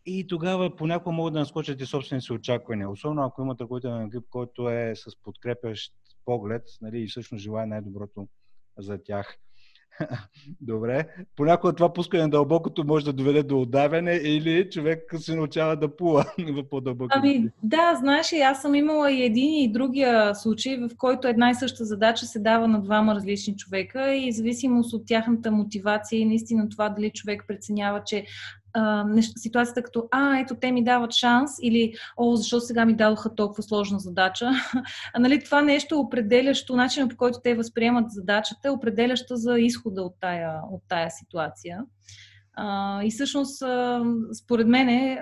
И 0.06 0.28
тогава 0.28 0.76
понякога 0.76 1.12
могат 1.12 1.34
да 1.34 1.40
наскочат 1.40 1.82
и 1.82 1.86
собствените 1.86 2.26
си 2.26 2.34
очаквания. 2.34 2.90
Особено 2.90 3.24
ако 3.24 3.42
имат 3.42 3.62
ръководителен 3.62 4.06
екип, 4.08 4.24
който 4.30 4.70
е 4.70 4.94
с 4.96 5.24
подкрепящ 5.24 5.94
поглед 6.26 6.64
нали, 6.82 7.04
и 7.04 7.08
всъщност 7.08 7.44
желая 7.44 7.68
най-доброто 7.68 8.28
за 8.78 8.98
тях. 9.04 9.38
Добре. 10.62 11.08
Понякога 11.36 11.74
това 11.74 11.94
пускане 11.94 12.24
на 12.24 12.30
дълбокото 12.30 12.84
може 12.84 13.06
да 13.06 13.14
доведе 13.14 13.44
до 13.44 13.62
отдавяне 13.62 14.14
или 14.14 14.70
човек 14.70 15.14
се 15.18 15.36
научава 15.36 15.76
да 15.76 15.96
плува 15.96 16.26
в 16.40 16.70
по-дълбоко. 16.70 17.12
Ами 17.16 17.50
да, 17.64 17.96
знаеш, 18.00 18.34
аз 18.34 18.62
съм 18.62 18.76
имала 18.76 19.12
и 19.12 19.24
един 19.24 19.64
и 19.64 19.72
другия 19.72 20.36
случай, 20.36 20.78
в 20.78 20.90
който 20.98 21.28
една 21.28 21.50
и 21.50 21.56
съща 21.56 21.86
задача 21.86 22.26
се 22.26 22.40
дава 22.40 22.68
на 22.68 22.82
двама 22.82 23.16
различни 23.16 23.56
човека 23.56 24.16
и 24.16 24.32
зависимост 24.32 24.94
от 24.94 25.08
тяхната 25.08 25.52
мотивация 25.52 26.20
и 26.20 26.26
наистина 26.26 26.70
това 26.70 26.90
дали 26.90 27.12
човек 27.12 27.44
преценява, 27.48 28.04
че 28.06 28.26
ситуацията 29.38 29.84
като, 29.84 30.08
а, 30.12 30.40
ето 30.40 30.56
те 30.56 30.72
ми 30.72 30.84
дават 30.84 31.12
шанс 31.12 31.52
или, 31.62 31.94
о, 32.18 32.36
защо 32.36 32.60
сега 32.60 32.86
ми 32.86 32.96
дадоха 32.96 33.36
толкова 33.36 33.64
сложна 33.64 34.00
задача. 34.00 34.52
а, 35.14 35.20
нали, 35.20 35.44
това 35.44 35.62
нещо 35.62 36.00
определящо, 36.00 36.76
начинът 36.76 37.10
по 37.10 37.18
който 37.18 37.40
те 37.44 37.56
възприемат 37.56 38.12
задачата 38.12 38.68
е 38.68 38.72
определяща 38.72 39.38
за 39.38 39.60
изхода 39.60 40.02
от 40.02 40.16
тая, 40.20 40.52
от 40.72 40.82
тая 40.88 41.12
ситуация. 41.12 41.80
И 43.04 43.12
всъщност, 43.12 43.64
според 44.44 44.68
мен, 44.68 45.18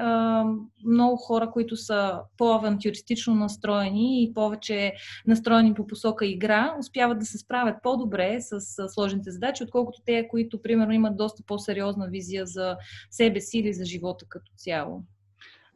много 0.85 1.17
хора, 1.17 1.51
които 1.51 1.75
са 1.75 2.19
по-авантюристично 2.37 3.35
настроени 3.35 4.23
и 4.23 4.33
повече 4.33 4.93
настроени 5.27 5.73
по 5.73 5.87
посока 5.87 6.25
игра, 6.25 6.75
успяват 6.79 7.19
да 7.19 7.25
се 7.25 7.37
справят 7.37 7.75
по-добре 7.83 8.37
с, 8.41 8.59
сложните 8.89 9.31
задачи, 9.31 9.63
отколкото 9.63 10.01
те, 10.05 10.27
които, 10.27 10.61
примерно, 10.61 10.93
имат 10.93 11.17
доста 11.17 11.43
по-сериозна 11.47 12.07
визия 12.07 12.45
за 12.45 12.77
себе 13.11 13.41
си 13.41 13.57
или 13.57 13.73
за 13.73 13.85
живота 13.85 14.25
като 14.29 14.51
цяло. 14.57 15.03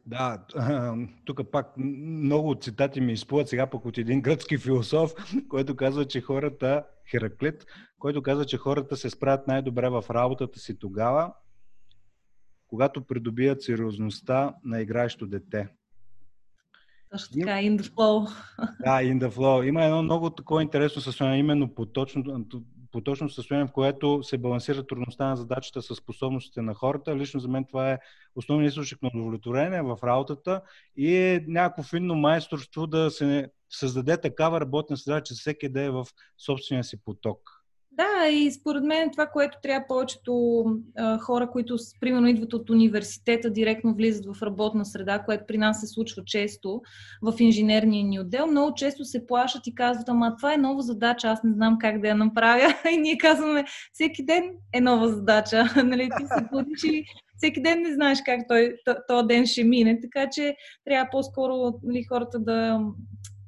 Да, 0.06 0.44
тук 1.24 1.40
пак 1.52 1.76
много 1.76 2.54
цитати 2.54 3.00
ми 3.00 3.12
изплуват 3.12 3.48
сега 3.48 3.66
пък 3.66 3.84
от 3.84 3.98
един 3.98 4.20
гръцки 4.20 4.58
философ, 4.58 5.14
който 5.48 5.76
казва, 5.76 6.04
че 6.04 6.20
хората, 6.20 6.84
Хераклит, 7.10 7.66
който 7.98 8.22
казва, 8.22 8.44
че 8.44 8.56
хората 8.56 8.96
се 8.96 9.10
справят 9.10 9.46
най-добре 9.46 9.88
в 9.88 10.04
работата 10.10 10.58
си 10.58 10.78
тогава, 10.78 11.32
когато 12.68 13.06
придобият 13.06 13.62
сериозността 13.62 14.54
на 14.64 14.80
играещо 14.80 15.26
дете. 15.26 15.68
Точно 17.10 17.40
така, 17.40 17.50
in 17.50 17.78
the 17.78 17.82
flow. 17.82 18.30
Да, 18.80 19.02
in 19.02 19.20
the 19.20 19.30
flow. 19.30 19.68
Има 19.68 19.84
едно 19.84 20.02
много 20.02 20.30
такова 20.30 20.62
интересно 20.62 21.02
състояние, 21.02 21.38
именно 21.38 21.74
по 21.74 21.86
точно, 21.86 22.46
по 22.92 23.00
точно 23.00 23.28
състояние, 23.28 23.66
в 23.66 23.72
което 23.72 24.22
се 24.22 24.38
балансира 24.38 24.86
трудността 24.86 25.28
на 25.28 25.36
задачата 25.36 25.82
с 25.82 25.94
способностите 25.94 26.62
на 26.62 26.74
хората. 26.74 27.16
Лично 27.16 27.40
за 27.40 27.48
мен 27.48 27.64
това 27.64 27.92
е 27.92 27.98
основният 28.34 28.70
източник 28.70 29.02
на 29.02 29.10
удовлетворение 29.14 29.82
в 29.82 29.98
работата 30.04 30.60
и 30.96 31.14
е 31.14 31.44
някакво 31.48 31.82
финно 31.82 32.14
майсторство 32.14 32.86
да 32.86 33.10
се 33.10 33.50
създаде 33.70 34.20
такава 34.20 34.60
работна 34.60 34.96
среда, 34.96 35.20
че 35.20 35.34
всеки 35.34 35.68
да 35.68 35.82
е 35.82 35.90
в 35.90 36.06
собствения 36.38 36.84
си 36.84 37.04
поток. 37.04 37.55
Да, 37.96 38.28
и 38.28 38.52
според 38.52 38.84
мен 38.84 39.10
това, 39.10 39.26
което 39.26 39.58
трябва 39.62 39.86
повечето 39.88 40.64
а, 40.96 41.18
хора, 41.18 41.50
които 41.50 41.76
примерно 42.00 42.28
идват 42.28 42.52
от 42.52 42.70
университета, 42.70 43.50
директно 43.50 43.94
влизат 43.94 44.26
в 44.26 44.42
работна 44.42 44.84
среда, 44.84 45.18
което 45.18 45.44
при 45.48 45.58
нас 45.58 45.80
се 45.80 45.86
случва 45.86 46.24
често 46.24 46.82
в 47.22 47.34
инженерния 47.40 48.04
ни 48.04 48.20
отдел, 48.20 48.46
много 48.46 48.74
често 48.74 49.04
се 49.04 49.26
плашат 49.26 49.66
и 49.66 49.74
казват, 49.74 50.08
ама 50.08 50.36
това 50.36 50.54
е 50.54 50.58
нова 50.58 50.82
задача, 50.82 51.28
аз 51.28 51.42
не 51.44 51.52
знам 51.52 51.78
как 51.80 52.00
да 52.00 52.08
я 52.08 52.14
направя. 52.14 52.74
И 52.92 52.96
ние 52.96 53.18
казваме, 53.18 53.64
всеки 53.92 54.24
ден 54.24 54.50
е 54.74 54.80
нова 54.80 55.08
задача. 55.08 55.64
нали, 55.84 56.08
ти 56.18 56.24
се 56.26 56.44
будиш 56.52 57.04
всеки 57.36 57.62
ден 57.62 57.82
не 57.82 57.94
знаеш 57.94 58.18
как 58.24 58.40
този 59.08 59.26
ден 59.26 59.46
ще 59.46 59.64
мине, 59.64 60.00
така 60.00 60.28
че 60.32 60.56
трябва 60.84 61.08
по-скоро 61.10 61.72
нали, 61.82 62.04
хората 62.04 62.38
да 62.38 62.80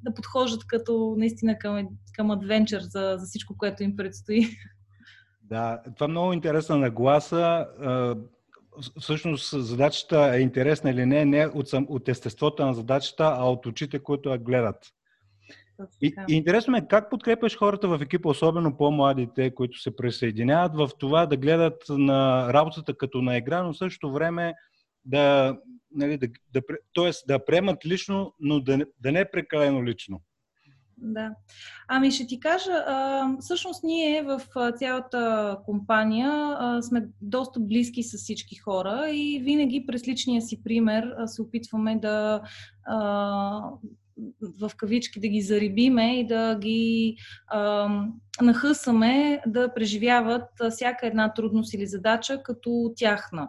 да 0.03 0.15
подхождат 0.15 0.67
като 0.67 1.15
наистина 1.19 1.59
към, 1.59 1.89
към 2.19 2.31
адвенчър 2.31 2.81
за, 2.81 3.17
за 3.19 3.27
всичко, 3.27 3.57
което 3.59 3.83
им 3.83 3.97
предстои. 3.97 4.41
Да, 5.43 5.83
това 5.97 6.05
е 6.05 6.09
много 6.09 6.33
интересна 6.33 6.77
нагласа. 6.77 7.67
Всъщност 9.01 9.65
задачата 9.65 10.33
е 10.35 10.41
интересна 10.41 10.91
или 10.91 11.07
не, 11.07 11.25
не 11.25 11.47
от, 11.47 11.69
сам, 11.69 11.87
от 11.89 12.09
естеството 12.09 12.67
на 12.67 12.75
задачата, 12.75 13.35
а 13.37 13.51
от 13.51 13.67
очите, 13.67 13.99
които 13.99 14.29
я 14.29 14.39
гледат. 14.39 14.87
И, 16.03 16.15
и 16.29 16.35
интересно 16.35 16.77
е 16.77 16.87
как 16.89 17.11
подкрепяш 17.11 17.57
хората 17.57 17.89
в 17.89 18.03
екипа, 18.03 18.29
особено 18.29 18.77
по-младите, 18.77 19.55
които 19.55 19.79
се 19.79 19.97
присъединяват 19.97 20.77
в 20.77 20.91
това 20.99 21.27
да 21.27 21.37
гледат 21.37 21.85
на 21.89 22.53
работата 22.53 22.97
като 22.97 23.23
на 23.23 23.37
игра, 23.37 23.63
но 23.63 23.73
в 23.73 23.79
същото 23.79 24.13
време 24.13 24.55
да, 25.05 25.57
нали, 25.91 26.19
да, 26.19 26.29
да, 26.53 26.61
т.е. 26.95 27.11
да 27.29 27.45
приемат 27.45 27.87
лично, 27.87 28.35
но 28.41 28.61
да, 28.61 28.79
да 29.01 29.13
не 29.13 29.21
е 29.21 29.31
прекалено 29.31 29.85
лично. 29.85 30.21
Да. 31.03 31.31
Ами 31.89 32.11
ще 32.11 32.27
ти 32.27 32.41
кажа, 32.41 32.85
всъщност 33.41 33.85
ние 33.85 34.23
в 34.23 34.41
цялата 34.79 35.57
компания 35.65 36.59
сме 36.83 37.09
доста 37.21 37.61
близки 37.61 38.03
с 38.03 38.17
всички 38.17 38.57
хора 38.57 39.11
и 39.11 39.41
винаги 39.45 39.87
през 39.87 40.09
личния 40.09 40.43
си 40.43 40.63
пример 40.63 41.15
се 41.27 41.43
опитваме 41.43 41.97
да 41.97 42.43
в 44.61 44.71
кавички 44.77 45.21
да 45.21 45.29
ги 45.29 45.41
зарибиме 45.41 46.21
и 46.21 46.27
да 46.27 46.59
ги 46.59 47.17
а, 47.47 47.89
нахъсаме 48.43 49.41
да 49.47 49.75
преживяват 49.75 50.45
всяка 50.71 51.07
една 51.07 51.35
трудност 51.35 51.75
или 51.75 51.87
задача 51.87 52.43
като 52.43 52.93
тяхна. 52.97 53.49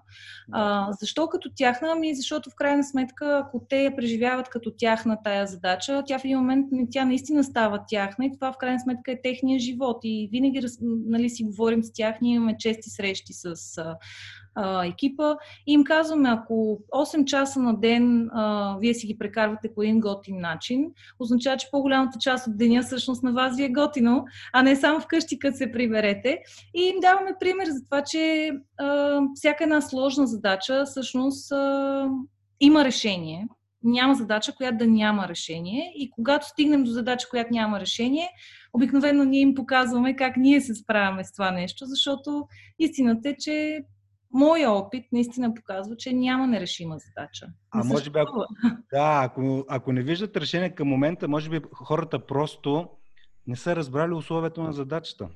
А, 0.52 0.88
защо 1.00 1.28
като 1.28 1.52
тяхна? 1.56 1.88
Ами 1.92 2.16
защото 2.16 2.50
в 2.50 2.56
крайна 2.56 2.84
сметка, 2.84 3.44
ако 3.46 3.66
те 3.70 3.84
я 3.84 3.96
преживяват 3.96 4.50
като 4.50 4.72
тяхна 4.78 5.18
тая 5.24 5.48
задача, 5.48 6.04
тя 6.08 6.20
в 6.20 6.26
един 6.26 6.38
момент 6.38 6.68
тя 6.92 7.06
наистина 7.06 7.44
става 7.44 7.84
тяхна 7.88 8.26
и 8.26 8.32
това 8.34 8.54
в 8.54 8.58
крайна 8.58 8.80
сметка 8.80 9.12
е 9.12 9.22
техния 9.22 9.60
живот. 9.60 9.98
И 10.04 10.30
винаги 10.32 10.62
нали, 10.82 11.30
си 11.30 11.44
говорим 11.44 11.84
с 11.84 11.94
тях, 11.94 12.16
ние 12.22 12.36
имаме 12.36 12.58
чести 12.58 12.90
срещи 12.90 13.34
с 13.34 13.56
а, 14.62 14.86
екипа 14.86 15.36
и 15.68 15.74
им 15.74 15.84
казваме, 15.84 16.30
ако 16.30 16.80
8 16.92 17.26
часа 17.26 17.60
на 17.60 17.80
ден 17.80 18.30
а, 18.34 18.76
вие 18.80 18.94
си 18.94 19.08
ги 19.08 19.18
прекарвате 19.18 19.74
по 19.76 19.84
един 19.84 20.00
готин 20.00 20.40
начин, 20.40 20.86
означава, 21.20 21.58
че 21.58 21.68
по-голямата 21.72 22.20
част 22.20 22.48
от 22.48 22.58
деня 22.58 22.82
всъщност 22.82 23.24
на 23.24 23.34
вас 23.34 23.58
ви 23.58 23.64
е 23.64 23.70
готино, 23.70 24.26
а 24.54 24.64
не 24.64 24.76
само 24.76 25.00
вкъщи, 25.00 25.40
като 25.40 25.58
се 25.58 25.72
приберете. 25.72 26.40
И 26.76 26.82
им 26.82 27.00
даваме 27.00 27.32
пример 27.40 27.68
за 27.68 27.86
това, 27.86 28.04
че 28.04 28.52
а, 28.78 29.20
всяка 29.36 29.64
една 29.64 29.82
сложна 29.82 30.28
задача 30.28 30.86
всъщност 30.86 31.52
а, 31.52 32.08
има 32.60 32.86
решение. 32.86 33.48
няма 33.84 34.16
задача, 34.16 34.56
която 34.56 34.78
да 34.78 34.88
няма 34.88 35.28
решение. 35.28 35.94
И 35.96 36.10
когато 36.12 36.48
стигнем 36.48 36.84
до 36.84 36.92
задача, 36.92 37.28
която 37.30 37.50
няма 37.52 37.80
решение, 37.80 38.30
обикновено 38.74 39.24
ние 39.24 39.42
им 39.42 39.56
показваме 39.56 40.16
как 40.16 40.38
ние 40.38 40.62
се 40.62 40.76
справяме 40.76 41.24
с 41.24 41.32
това 41.32 41.52
нещо, 41.52 41.86
защото 41.86 42.48
истината 42.80 43.30
е, 43.30 43.36
че 43.40 43.80
моя 44.34 44.72
опит 44.72 45.06
наистина 45.12 45.54
показва, 45.54 45.96
че 45.96 46.14
няма 46.14 46.48
нерешима 46.48 46.98
задача. 46.98 47.48
А 47.72 47.84
може 47.84 48.10
би, 48.10 48.20
ако, 48.20 48.46
да, 48.94 49.22
ако, 49.24 49.66
ако 49.68 49.92
не 49.92 50.02
виждат 50.02 50.38
решение 50.38 50.76
към 50.76 50.88
момента, 50.88 51.28
може 51.28 51.50
би 51.50 51.62
хората 51.74 52.26
просто 52.26 52.90
не 53.48 53.56
са 53.56 53.76
разбрали 53.76 54.14
условията 54.14 54.62
на 54.62 54.74
задачата. 54.74 55.30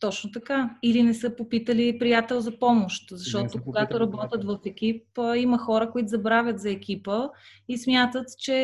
Точно 0.00 0.30
така. 0.32 0.76
Или 0.82 1.02
не 1.02 1.14
са 1.14 1.36
попитали 1.36 1.98
приятел 1.98 2.40
за 2.40 2.58
помощ, 2.58 3.08
защото 3.10 3.64
когато 3.64 4.00
работят 4.00 4.44
в 4.44 4.58
екип, 4.66 5.04
има 5.36 5.58
хора, 5.58 5.90
които 5.90 6.08
забравят 6.08 6.60
за 6.60 6.70
екипа 6.70 7.28
и 7.68 7.78
смятат, 7.78 8.26
че 8.38 8.54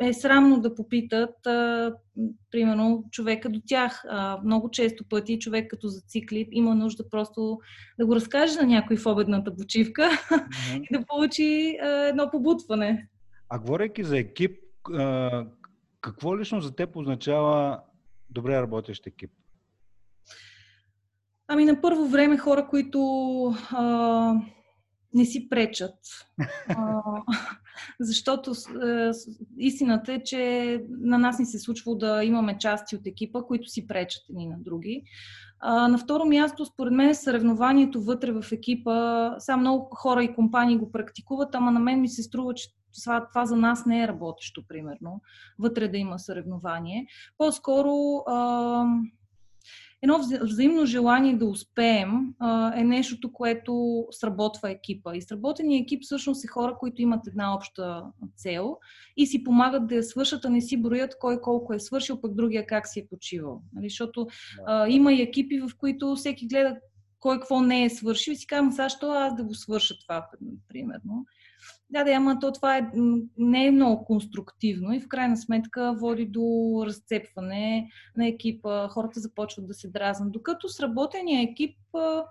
е 0.00 0.12
срамно 0.12 0.60
да 0.60 0.74
попитат, 0.74 1.46
а, 1.46 1.92
примерно, 2.50 3.04
човека 3.10 3.48
до 3.48 3.60
тях. 3.66 4.04
А, 4.08 4.40
много 4.44 4.70
често 4.70 5.04
пъти 5.08 5.38
човек 5.38 5.70
като 5.70 5.88
зацикли 5.88 6.48
има 6.52 6.74
нужда 6.74 7.10
просто 7.10 7.58
да 7.98 8.06
го 8.06 8.14
разкаже 8.14 8.60
на 8.60 8.66
някой 8.66 8.96
в 8.96 9.06
обедната 9.06 9.56
почивка 9.56 10.02
mm-hmm. 10.02 10.82
и 10.90 10.98
да 10.98 11.06
получи 11.06 11.78
а, 11.82 11.88
едно 11.88 12.30
побутване. 12.30 13.08
А 13.48 13.58
говорейки 13.58 14.04
за 14.04 14.18
екип, 14.18 14.58
а, 14.92 15.46
какво 16.00 16.38
лично 16.38 16.60
за 16.60 16.74
теб 16.74 16.96
означава 16.96 17.80
добре 18.30 18.62
работещ 18.62 19.06
екип? 19.06 19.30
Ами 21.48 21.64
на 21.64 21.80
първо 21.80 22.08
време 22.08 22.38
хора, 22.38 22.66
които 22.68 23.00
а, 23.70 24.34
не 25.14 25.24
си 25.24 25.48
пречат. 25.48 25.94
А, 26.68 27.02
защото 28.00 28.52
а, 28.82 29.12
истината 29.58 30.12
е, 30.12 30.22
че 30.22 30.82
на 30.88 31.18
нас 31.18 31.38
ни 31.38 31.46
се 31.46 31.58
случва 31.58 31.96
да 31.96 32.24
имаме 32.24 32.58
части 32.58 32.96
от 32.96 33.06
екипа, 33.06 33.42
които 33.42 33.68
си 33.68 33.86
пречат 33.86 34.22
едни 34.30 34.46
на 34.46 34.56
други. 34.58 35.02
А, 35.60 35.88
на 35.88 35.98
второ 35.98 36.24
място, 36.24 36.64
според 36.64 36.92
мен, 36.92 37.14
съревнованието 37.14 38.02
вътре 38.02 38.32
в 38.32 38.52
екипа, 38.52 39.30
само 39.40 39.60
много 39.60 39.88
хора 39.94 40.24
и 40.24 40.34
компании 40.34 40.76
го 40.76 40.92
практикуват, 40.92 41.54
ама 41.54 41.70
на 41.70 41.80
мен 41.80 42.00
ми 42.00 42.08
се 42.08 42.22
струва, 42.22 42.54
че 42.54 42.68
това, 43.02 43.26
това 43.28 43.46
за 43.46 43.56
нас 43.56 43.86
не 43.86 44.02
е 44.02 44.08
работещо, 44.08 44.62
примерно, 44.68 45.20
вътре 45.58 45.88
да 45.88 45.98
има 45.98 46.18
съревнование. 46.18 47.06
По-скоро 47.38 48.22
а, 48.26 48.84
едно 50.02 50.18
взаимно 50.42 50.86
желание 50.86 51.36
да 51.36 51.46
успеем 51.46 52.34
а, 52.38 52.80
е 52.80 52.84
нещото, 52.84 53.32
което 53.32 54.04
сработва 54.10 54.70
екипа. 54.70 55.16
И 55.16 55.22
сработения 55.22 55.82
екип 55.82 56.02
всъщност 56.02 56.44
е 56.44 56.48
хора, 56.48 56.76
които 56.78 57.02
имат 57.02 57.26
една 57.26 57.54
обща 57.54 58.02
цел 58.36 58.76
и 59.16 59.26
си 59.26 59.44
помагат 59.44 59.86
да 59.86 59.94
я 59.94 60.02
свършат, 60.02 60.44
а 60.44 60.50
не 60.50 60.60
си 60.60 60.82
броят 60.82 61.18
кой 61.18 61.40
колко 61.40 61.74
е 61.74 61.80
свършил, 61.80 62.20
пък 62.20 62.34
другия 62.34 62.66
как 62.66 62.88
си 62.88 63.00
е 63.00 63.06
почивал. 63.06 63.62
Нали? 63.72 63.88
Защото 63.88 64.26
а, 64.66 64.88
има 64.88 65.12
и 65.12 65.22
екипи, 65.22 65.60
в 65.60 65.70
които 65.78 66.14
всеки 66.16 66.46
гледа 66.46 66.76
кой 67.20 67.40
какво 67.40 67.60
не 67.60 67.84
е 67.84 67.90
свършил 67.90 68.32
и 68.32 68.36
си 68.36 68.46
казвам, 68.46 68.72
защо 68.72 69.10
аз 69.10 69.36
да 69.36 69.44
го 69.44 69.54
свърша 69.54 69.94
това, 69.98 70.26
примерно. 70.68 71.26
Да, 71.90 72.04
да, 72.04 72.12
ама 72.12 72.38
то 72.38 72.52
това 72.52 72.76
е, 72.76 72.90
не 73.38 73.66
е 73.66 73.70
много 73.70 74.04
конструктивно 74.04 74.92
и 74.92 75.00
в 75.00 75.08
крайна 75.08 75.36
сметка 75.36 75.94
води 76.00 76.26
до 76.26 76.82
разцепване 76.86 77.90
на 78.16 78.26
екипа, 78.26 78.88
хората 78.88 79.20
започват 79.20 79.66
да 79.66 79.74
се 79.74 79.88
дразнат. 79.88 80.32
Докато 80.32 80.68
сработения 80.68 81.42
екип 81.42 81.76
а, 81.94 82.24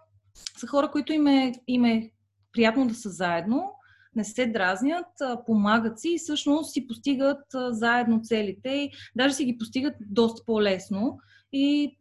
са 0.57 0.67
хора, 0.67 0.91
които 0.91 1.13
им 1.13 1.27
е, 1.27 1.53
им 1.67 1.85
е 1.85 2.11
приятно 2.51 2.87
да 2.87 2.93
са 2.93 3.09
заедно, 3.09 3.71
не 4.17 4.23
се 4.23 4.45
дразнят, 4.45 5.07
помагат 5.45 5.99
си 5.99 6.09
и 6.09 6.17
всъщност 6.17 6.73
си 6.73 6.87
постигат 6.87 7.43
заедно 7.69 8.21
целите 8.23 8.69
и 8.69 8.91
даже 9.15 9.33
си 9.33 9.45
ги 9.45 9.57
постигат 9.57 9.93
доста 10.09 10.45
по-лесно. 10.45 11.19
И, 11.53 11.97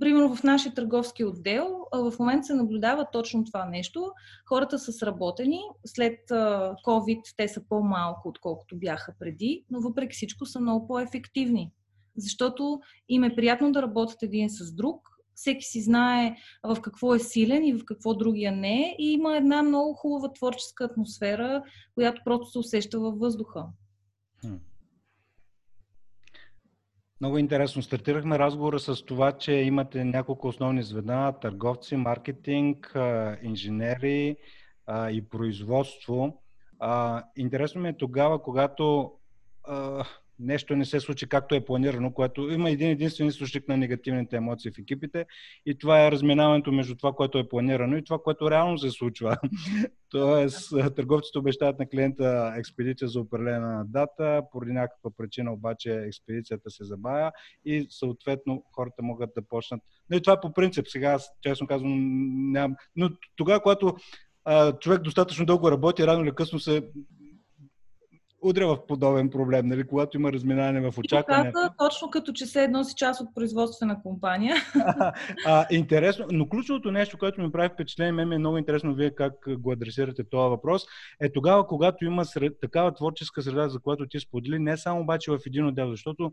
примерно, 0.00 0.36
в 0.36 0.42
нашия 0.42 0.74
търговски 0.74 1.24
отдел 1.24 1.78
в 1.92 2.14
момента 2.18 2.46
се 2.46 2.54
наблюдава 2.54 3.06
точно 3.12 3.44
това 3.44 3.64
нещо. 3.64 4.12
Хората 4.48 4.78
са 4.78 4.92
сработени. 4.92 5.60
След 5.84 6.18
COVID 6.86 7.20
те 7.36 7.48
са 7.48 7.62
по-малко, 7.68 8.28
отколкото 8.28 8.76
бяха 8.76 9.14
преди, 9.18 9.64
но 9.70 9.80
въпреки 9.80 10.14
всичко 10.14 10.46
са 10.46 10.60
много 10.60 10.86
по-ефективни. 10.86 11.72
Защото 12.16 12.80
им 13.08 13.24
е 13.24 13.34
приятно 13.34 13.72
да 13.72 13.82
работят 13.82 14.22
един 14.22 14.50
с 14.50 14.74
друг, 14.74 15.08
всеки 15.34 15.64
си 15.64 15.82
знае 15.82 16.36
в 16.64 16.80
какво 16.80 17.14
е 17.14 17.18
силен 17.18 17.64
и 17.64 17.72
в 17.72 17.84
какво 17.84 18.14
другия 18.14 18.52
не 18.52 18.80
е 18.80 18.96
и 18.98 19.12
има 19.12 19.36
една 19.36 19.62
много 19.62 19.94
хубава 19.94 20.32
творческа 20.32 20.84
атмосфера, 20.84 21.62
която 21.94 22.22
просто 22.24 22.50
се 22.50 22.58
усеща 22.58 23.00
във 23.00 23.18
въздуха. 23.18 23.66
Много 27.20 27.38
интересно. 27.38 27.82
Стартирахме 27.82 28.38
разговора 28.38 28.80
с 28.80 29.04
това, 29.04 29.32
че 29.32 29.52
имате 29.52 30.04
няколко 30.04 30.48
основни 30.48 30.82
звена 30.82 31.32
търговци, 31.40 31.96
маркетинг, 31.96 32.96
инженери 33.42 34.36
и 35.10 35.28
производство. 35.30 36.42
Интересно 37.36 37.80
ми 37.80 37.88
е 37.88 37.96
тогава, 37.96 38.42
когато 38.42 39.12
нещо 40.42 40.76
не 40.76 40.84
се 40.84 41.00
случи 41.00 41.28
както 41.28 41.54
е 41.54 41.64
планирано, 41.64 42.12
което 42.12 42.50
има 42.50 42.70
един 42.70 42.88
единствен 42.88 43.26
източник 43.26 43.68
на 43.68 43.76
негативните 43.76 44.36
емоции 44.36 44.70
в 44.70 44.78
екипите 44.78 45.26
и 45.66 45.78
това 45.78 46.06
е 46.06 46.10
разминаването 46.10 46.72
между 46.72 46.96
това, 46.96 47.12
което 47.12 47.38
е 47.38 47.48
планирано 47.48 47.96
и 47.96 48.04
това, 48.04 48.18
което 48.18 48.50
реално 48.50 48.78
се 48.78 48.90
случва. 48.90 49.36
Тоест, 50.10 50.70
търговците 50.96 51.38
обещават 51.38 51.78
на 51.78 51.88
клиента 51.88 52.54
експедиция 52.56 53.08
за 53.08 53.20
определена 53.20 53.84
дата, 53.86 54.42
поради 54.52 54.72
някаква 54.72 55.10
причина 55.16 55.52
обаче 55.52 55.94
експедицията 55.94 56.70
се 56.70 56.84
забавя 56.84 57.32
и 57.64 57.86
съответно 57.90 58.64
хората 58.72 59.02
могат 59.02 59.30
да 59.36 59.42
почнат. 59.42 59.80
Но 60.10 60.16
и 60.16 60.22
това 60.22 60.32
е 60.32 60.40
по 60.40 60.52
принцип. 60.52 60.86
Сега, 60.88 61.18
честно 61.42 61.66
казвам, 61.66 61.92
нямам. 62.52 62.76
Но 62.96 63.10
тогава, 63.36 63.60
когато 63.60 63.96
а, 64.44 64.72
човек 64.78 65.02
достатъчно 65.02 65.46
дълго 65.46 65.70
работи, 65.70 66.06
рано 66.06 66.24
или 66.24 66.34
късно 66.34 66.58
се 66.58 66.82
удря 68.42 68.66
в 68.66 68.86
подобен 68.86 69.30
проблем, 69.30 69.66
нали, 69.66 69.86
когато 69.86 70.16
има 70.16 70.32
разминаване 70.32 70.90
в 70.90 70.98
очакване. 70.98 71.52
точно 71.78 72.10
като 72.10 72.32
че 72.32 72.46
се 72.46 72.62
едно 72.62 72.84
си 72.84 72.94
част 72.96 73.20
от 73.20 73.34
производствена 73.34 74.02
компания. 74.02 74.56
а, 75.46 75.66
интересно, 75.70 76.26
но 76.30 76.48
ключовото 76.48 76.90
нещо, 76.90 77.18
което 77.18 77.40
ми 77.40 77.52
прави 77.52 77.68
впечатление, 77.68 78.12
мен 78.12 78.28
ми 78.28 78.34
е 78.34 78.38
много 78.38 78.58
интересно 78.58 78.94
вие 78.94 79.10
как 79.10 79.34
го 79.58 79.72
адресирате 79.72 80.24
този 80.24 80.50
въпрос, 80.50 80.86
е 81.20 81.32
тогава, 81.32 81.66
когато 81.66 82.04
има 82.04 82.24
сред, 82.24 82.60
такава 82.60 82.94
творческа 82.94 83.42
среда, 83.42 83.68
за 83.68 83.80
която 83.80 84.06
ти 84.06 84.20
сподели, 84.20 84.58
не 84.58 84.76
само 84.76 85.00
обаче 85.00 85.30
в 85.30 85.38
един 85.46 85.66
отдел, 85.66 85.90
защото 85.90 86.32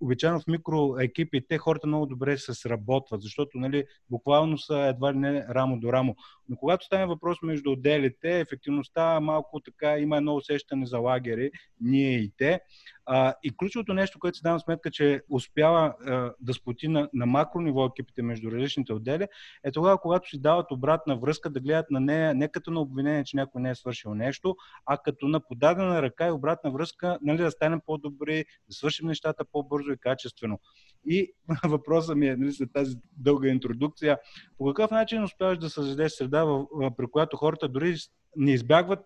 обичайно 0.00 0.40
в 0.40 0.46
микроекипи 0.46 1.46
те 1.48 1.58
хората 1.58 1.86
много 1.86 2.06
добре 2.06 2.38
се 2.38 2.54
сработват, 2.54 3.22
защото 3.22 3.58
нали, 3.58 3.84
буквално 4.10 4.58
са 4.58 4.78
едва 4.78 5.12
ли 5.12 5.18
не 5.18 5.46
рамо 5.50 5.80
до 5.80 5.92
рамо. 5.92 6.16
Но 6.48 6.56
когато 6.56 6.84
стане 6.84 7.06
въпрос 7.06 7.38
между 7.42 7.70
отделите, 7.70 8.40
ефективността 8.40 9.20
малко 9.20 9.60
така 9.60 9.98
има 9.98 10.16
едно 10.16 10.34
усещане 10.34 10.86
за 10.86 10.98
лагери, 10.98 11.43
ние 11.80 12.18
и 12.18 12.32
те. 12.36 12.60
А, 13.06 13.34
и 13.42 13.56
ключовото 13.56 13.94
нещо, 13.94 14.18
което 14.18 14.36
си 14.36 14.42
давам 14.42 14.60
сметка, 14.60 14.90
че 14.90 15.22
успява 15.30 15.94
а, 16.06 16.32
да 16.40 16.54
сплоти 16.54 16.88
на, 16.88 17.08
на 17.14 17.26
макро 17.26 17.60
ниво 17.60 17.86
екипите 17.86 18.22
между 18.22 18.50
различните 18.50 18.92
отдели, 18.92 19.26
е 19.64 19.72
тогава, 19.72 20.00
когато 20.00 20.28
си 20.28 20.40
дават 20.40 20.70
обратна 20.70 21.16
връзка, 21.16 21.50
да 21.50 21.60
гледат 21.60 21.90
на 21.90 22.00
нея 22.00 22.34
не 22.34 22.48
като 22.48 22.70
на 22.70 22.80
обвинение, 22.80 23.24
че 23.24 23.36
някой 23.36 23.62
не 23.62 23.70
е 23.70 23.74
свършил 23.74 24.14
нещо, 24.14 24.56
а 24.86 24.98
като 24.98 25.28
на 25.28 25.40
подадена 25.40 26.02
ръка 26.02 26.28
и 26.28 26.32
обратна 26.32 26.70
връзка, 26.70 27.18
нали, 27.22 27.42
да 27.42 27.50
станем 27.50 27.80
по-добри, 27.86 28.44
да 28.68 28.74
свършим 28.74 29.08
нещата 29.08 29.44
по-бързо 29.52 29.92
и 29.92 29.98
качествено. 29.98 30.60
И 31.06 31.32
въпросът 31.64 32.16
ми 32.16 32.28
е, 32.28 32.36
нали, 32.36 32.52
след 32.52 32.72
тази 32.72 32.96
дълга 33.16 33.48
интродукция, 33.48 34.18
по 34.58 34.64
какъв 34.64 34.90
начин 34.90 35.24
успяваш 35.24 35.58
да 35.58 35.70
създадеш 35.70 36.12
среда, 36.12 36.64
при 36.96 37.06
която 37.06 37.36
хората 37.36 37.68
дори 37.68 37.96
не 38.36 38.52
избягват 38.52 39.04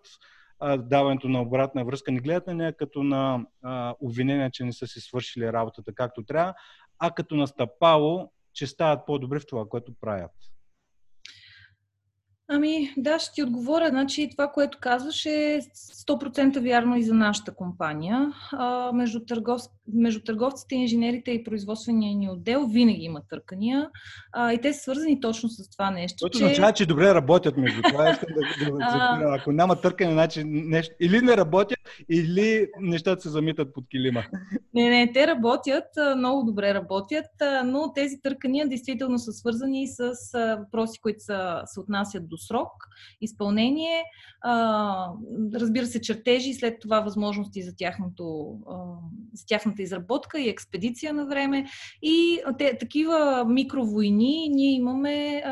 даването 0.77 1.29
на 1.29 1.41
обратна 1.41 1.85
връзка, 1.85 2.11
не 2.11 2.19
гледат 2.19 2.47
на 2.47 2.53
нея 2.53 2.77
като 2.77 3.03
на 3.03 3.45
а, 3.63 3.95
обвинение, 3.99 4.49
че 4.51 4.63
не 4.63 4.73
са 4.73 4.87
си 4.87 4.99
свършили 4.99 5.53
работата 5.53 5.93
както 5.93 6.23
трябва, 6.23 6.53
а 6.99 7.11
като 7.11 7.35
на 7.35 7.47
стъпало, 7.47 8.31
че 8.53 8.67
стават 8.67 9.05
по-добри 9.05 9.39
в 9.39 9.47
това, 9.47 9.65
което 9.69 9.93
правят. 10.01 10.31
Ами, 12.51 12.93
да, 12.97 13.19
ще 13.19 13.33
ти 13.33 13.43
отговоря. 13.43 13.89
Значи, 13.89 14.29
това, 14.31 14.47
което 14.47 14.77
казваш 14.81 15.25
е 15.25 15.59
100% 16.07 16.59
вярно 16.59 16.97
и 16.97 17.03
за 17.03 17.13
нашата 17.13 17.55
компания. 17.55 18.33
А, 18.51 18.91
между, 18.91 19.19
търговск... 19.19 19.71
между 19.93 20.19
търговците, 20.23 20.75
инженерите 20.75 21.31
и 21.31 21.43
производствения 21.43 22.15
ни 22.15 22.29
отдел 22.29 22.67
винаги 22.67 23.03
има 23.03 23.21
търкания 23.29 23.89
а, 24.33 24.53
и 24.53 24.61
те 24.61 24.73
са 24.73 24.79
свързани 24.79 25.19
точно 25.21 25.49
с 25.49 25.69
това 25.69 25.91
нещо. 25.91 26.17
Това 26.17 26.29
че... 26.29 26.43
означава, 26.45 26.73
че 26.73 26.85
добре 26.85 27.13
работят 27.13 27.57
между 27.57 27.81
това. 27.81 28.11
Искам 28.11 28.29
да, 28.33 28.71
да, 28.71 29.27
да, 29.27 29.35
ако 29.39 29.51
няма 29.51 29.75
търкане, 29.75 30.11
значи 30.11 30.43
нещо, 30.45 30.95
или 30.99 31.21
не 31.21 31.37
работят, 31.37 31.79
или 32.09 32.67
нещата 32.79 33.21
се 33.21 33.29
замитат 33.29 33.73
под 33.73 33.85
килима. 33.89 34.23
Не, 34.73 34.89
не, 34.89 35.11
те 35.13 35.27
работят, 35.27 35.85
много 36.17 36.43
добре 36.43 36.73
работят, 36.73 37.25
но 37.65 37.93
тези 37.93 38.21
търкания 38.21 38.67
действително 38.67 39.19
са 39.19 39.31
свързани 39.31 39.87
с 39.87 40.11
въпроси, 40.59 40.99
които 41.01 41.23
са, 41.23 41.61
се 41.65 41.79
отнасят 41.79 42.29
до 42.29 42.38
срок, 42.39 42.71
изпълнение, 43.21 44.03
разбира 45.53 45.85
се, 45.85 46.01
чертежи 46.01 46.49
и 46.49 46.53
след 46.53 46.79
това 46.79 46.99
възможности 46.99 47.63
за, 47.63 47.75
тяхното, 47.75 48.57
за 49.33 49.45
тяхната 49.45 49.81
изработка 49.81 50.39
и 50.39 50.49
експедиция 50.49 51.13
на 51.13 51.25
време. 51.25 51.65
И 52.01 52.39
те, 52.57 52.77
такива 52.77 53.45
микровойни 53.47 54.49
ние 54.49 54.75
имаме 54.75 55.43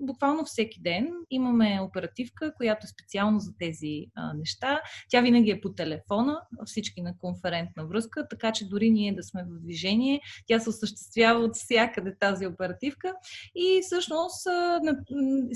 буквално 0.00 0.44
всеки 0.44 0.80
ден. 0.80 1.12
Имаме 1.30 1.80
оперативка, 1.82 2.54
която 2.56 2.84
е 2.84 2.88
специално 2.88 3.40
за 3.40 3.52
тези 3.58 4.06
неща. 4.36 4.80
Тя 5.08 5.20
винаги 5.20 5.50
е 5.50 5.60
по 5.60 5.72
телефона, 5.72 6.40
всички 6.64 7.02
на 7.02 7.18
конферентна 7.18 7.86
връзка, 7.86 8.28
така 8.28 8.52
че 8.52 8.68
дори 8.68 8.90
ние 8.90 9.12
да 9.12 9.22
сме 9.22 9.42
в 9.42 9.60
движение, 9.62 10.20
тя 10.46 10.58
се 10.58 10.70
осъществява 10.70 11.40
от 11.40 11.56
всякъде 11.56 12.16
тази 12.20 12.46
оперативка. 12.46 13.12
И 13.54 13.80
всъщност 13.82 14.42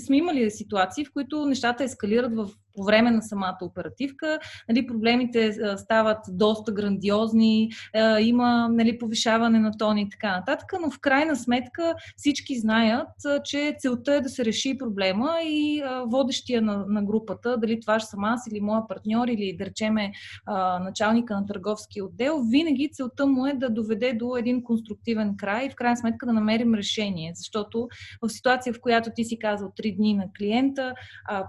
сме 0.05 0.17
имали 0.17 0.51
ситуации, 0.63 1.05
в 1.05 1.13
които 1.13 1.45
нещата 1.45 1.83
ескалират 1.83 2.35
в 2.35 2.49
по 2.75 2.83
време 2.83 3.11
на 3.11 3.21
самата 3.21 3.57
оперативка. 3.61 4.39
Нали, 4.69 4.87
проблемите 4.87 5.53
стават 5.77 6.17
доста 6.29 6.71
грандиозни, 6.71 7.71
има 8.21 8.69
нали, 8.71 8.97
повишаване 8.97 9.59
на 9.59 9.71
тони 9.77 10.01
и 10.01 10.09
така 10.09 10.31
нататък, 10.37 10.73
но 10.81 10.91
в 10.91 10.99
крайна 10.99 11.35
сметка 11.35 11.95
всички 12.17 12.59
знаят, 12.59 13.07
че 13.43 13.75
целта 13.79 14.13
е 14.13 14.21
да 14.21 14.29
се 14.29 14.45
реши 14.45 14.77
проблема 14.77 15.37
и 15.43 15.83
водещия 16.07 16.61
на, 16.61 16.85
на 16.87 17.03
групата, 17.03 17.57
дали 17.57 17.79
това 17.79 17.99
ще 17.99 18.09
съм 18.09 18.23
аз 18.23 18.47
или 18.47 18.61
моя 18.61 18.87
партньор 18.87 19.27
или 19.27 19.55
да 19.57 19.65
речеме 19.65 20.11
началника 20.81 21.35
на 21.35 21.45
търговски 21.45 22.01
отдел, 22.01 22.41
винаги 22.51 22.89
целта 22.93 23.25
му 23.25 23.47
е 23.47 23.53
да 23.53 23.69
доведе 23.69 24.13
до 24.13 24.37
един 24.37 24.63
конструктивен 24.63 25.37
край 25.37 25.65
и 25.65 25.69
в 25.69 25.75
крайна 25.75 25.97
сметка 25.97 26.25
да 26.25 26.33
намерим 26.33 26.73
решение. 26.73 27.31
Защото 27.35 27.87
в 28.21 28.29
ситуация, 28.29 28.73
в 28.73 28.81
която 28.81 29.09
ти 29.15 29.23
си 29.23 29.39
казал 29.39 29.71
3 29.79 29.95
дни 29.95 30.13
на 30.13 30.27
клиента, 30.53 30.93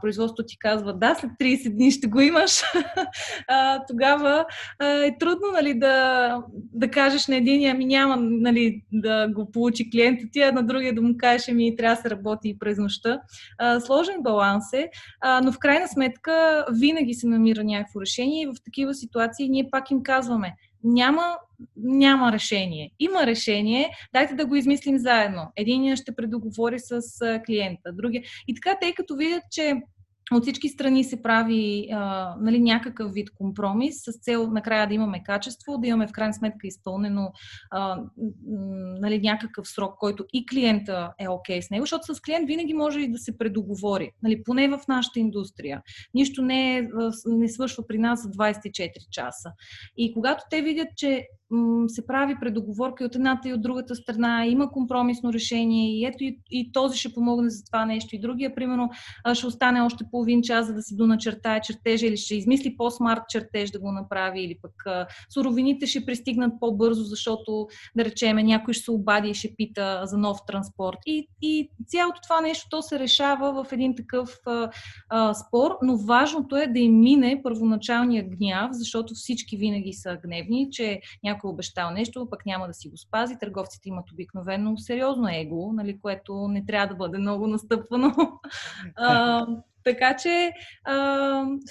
производството 0.00 0.46
ти 0.46 0.58
казва 0.58 0.92
да, 0.92 1.14
след 1.14 1.30
30 1.30 1.74
дни 1.74 1.90
ще 1.90 2.06
го 2.06 2.20
имаш, 2.20 2.62
а, 3.48 3.80
тогава 3.88 4.44
а, 4.78 4.86
е 4.86 5.18
трудно 5.18 5.46
нали, 5.52 5.78
да, 5.78 6.38
да 6.52 6.90
кажеш 6.90 7.26
на 7.26 7.36
един, 7.36 7.70
ами 7.70 7.84
няма 7.84 8.16
нали, 8.20 8.82
да 8.92 9.28
го 9.28 9.52
получи 9.52 9.90
клиента 9.90 10.24
ти, 10.32 10.40
а 10.40 10.52
на 10.52 10.62
другия 10.62 10.94
да 10.94 11.02
му 11.02 11.14
кажеш, 11.18 11.48
ами 11.48 11.76
трябва 11.76 11.96
да 11.96 12.02
се 12.02 12.10
работи 12.10 12.48
и 12.48 12.58
през 12.58 12.78
нощта. 12.78 13.20
А, 13.58 13.80
сложен 13.80 14.22
баланс 14.22 14.72
е, 14.72 14.88
а, 15.20 15.40
но 15.40 15.52
в 15.52 15.58
крайна 15.58 15.88
сметка 15.88 16.64
винаги 16.72 17.14
се 17.14 17.26
намира 17.26 17.64
някакво 17.64 18.00
решение 18.00 18.42
и 18.42 18.46
в 18.46 18.54
такива 18.64 18.94
ситуации 18.94 19.48
ние 19.48 19.68
пак 19.70 19.90
им 19.90 20.02
казваме, 20.02 20.54
няма, 20.84 21.36
няма 21.76 22.32
решение. 22.32 22.90
Има 22.98 23.26
решение, 23.26 23.90
дайте 24.12 24.34
да 24.34 24.46
го 24.46 24.56
измислим 24.56 24.98
заедно. 24.98 25.52
Единия 25.56 25.96
ще 25.96 26.14
предоговори 26.14 26.78
с 26.78 27.00
клиента, 27.46 27.92
другия. 27.92 28.22
И 28.48 28.54
така, 28.54 28.78
тъй 28.80 28.94
като 28.94 29.16
видят, 29.16 29.42
че 29.50 29.74
от 30.32 30.42
всички 30.42 30.68
страни 30.68 31.04
се 31.04 31.22
прави 31.22 31.88
а, 31.92 32.34
нали, 32.40 32.60
някакъв 32.60 33.12
вид 33.12 33.30
компромис 33.30 33.94
с 33.96 34.18
цел 34.20 34.50
накрая 34.50 34.88
да 34.88 34.94
имаме 34.94 35.22
качество, 35.22 35.78
да 35.78 35.86
имаме 35.86 36.06
в 36.06 36.12
крайна 36.12 36.34
сметка 36.34 36.66
изпълнено 36.66 37.32
а, 37.70 38.02
нали, 39.00 39.20
някакъв 39.20 39.68
срок, 39.68 39.98
който 39.98 40.24
и 40.32 40.46
клиента 40.46 41.12
е 41.18 41.28
окей 41.28 41.58
okay 41.58 41.66
с 41.66 41.70
него, 41.70 41.82
защото 41.82 42.14
с 42.14 42.20
клиент 42.20 42.46
винаги 42.46 42.74
може 42.74 43.00
и 43.00 43.10
да 43.10 43.18
се 43.18 43.38
предоговори, 43.38 44.10
нали, 44.22 44.42
поне 44.42 44.68
в 44.68 44.80
нашата 44.88 45.18
индустрия. 45.18 45.82
Нищо 46.14 46.42
не, 46.42 46.78
е, 46.78 46.88
не 47.26 47.48
свършва 47.48 47.86
при 47.86 47.98
нас 47.98 48.22
за 48.22 48.28
24 48.28 48.90
часа. 49.10 49.52
И 49.96 50.12
когато 50.12 50.44
те 50.50 50.62
видят, 50.62 50.88
че 50.96 51.26
се 51.88 52.06
прави 52.06 52.36
предоговорка 52.40 53.04
и 53.04 53.06
от 53.06 53.14
едната 53.14 53.48
и 53.48 53.52
от 53.52 53.62
другата 53.62 53.94
страна, 53.94 54.46
има 54.46 54.70
компромисно 54.70 55.32
решение 55.32 55.98
и 55.98 56.04
ето 56.04 56.24
и, 56.24 56.38
и 56.50 56.72
този 56.72 56.98
ще 56.98 57.14
помогне 57.14 57.50
за 57.50 57.64
това 57.64 57.86
нещо 57.86 58.16
и 58.16 58.20
другия, 58.20 58.54
примерно, 58.54 58.90
ще 59.34 59.46
остане 59.46 59.80
още 59.80 60.04
половин 60.10 60.42
час, 60.42 60.66
за 60.66 60.74
да 60.74 60.82
си 60.82 60.96
доначертае 60.96 61.60
чертежа 61.60 62.06
или 62.06 62.16
ще 62.16 62.34
измисли 62.34 62.76
по-смарт 62.76 63.22
чертеж 63.28 63.70
да 63.70 63.80
го 63.80 63.92
направи 63.92 64.42
или 64.42 64.58
пък 64.62 65.06
суровините 65.34 65.86
ще 65.86 66.06
пристигнат 66.06 66.52
по-бързо, 66.60 67.04
защото, 67.04 67.66
да 67.96 68.04
речеме, 68.04 68.42
някой 68.42 68.74
ще 68.74 68.84
се 68.84 68.90
обади 68.90 69.28
и 69.28 69.34
ще 69.34 69.54
пита 69.56 70.00
за 70.04 70.18
нов 70.18 70.38
транспорт. 70.46 70.98
И, 71.06 71.28
и 71.42 71.70
цялото 71.86 72.20
това 72.22 72.40
нещо 72.40 72.66
то 72.70 72.82
се 72.82 72.98
решава 72.98 73.64
в 73.64 73.72
един 73.72 73.96
такъв 73.96 74.38
а, 74.46 74.70
а, 75.08 75.34
спор, 75.34 75.78
но 75.82 75.96
важното 75.96 76.56
е 76.56 76.66
да 76.66 76.78
им 76.78 77.00
мине 77.00 77.40
първоначалния 77.42 78.28
гняв, 78.28 78.70
защото 78.72 79.14
всички 79.14 79.56
винаги 79.56 79.92
са 79.92 80.18
гневни, 80.24 80.68
че 80.70 81.00
някой 81.24 81.43
е 81.44 81.50
обещал 81.50 81.90
нещо, 81.90 82.28
пък 82.30 82.46
няма 82.46 82.66
да 82.66 82.74
си 82.74 82.88
го 82.88 82.96
спази. 82.96 83.38
Търговците 83.38 83.88
имат 83.88 84.12
обикновено 84.12 84.76
сериозно 84.76 85.28
его, 85.28 85.72
нали, 85.72 85.98
което 85.98 86.48
не 86.48 86.64
трябва 86.66 86.88
да 86.88 86.94
бъде 86.94 87.18
много 87.18 87.46
настъпвано. 87.46 88.14
а, 88.96 89.46
така 89.84 90.16
че, 90.16 90.52
а, 90.84 90.94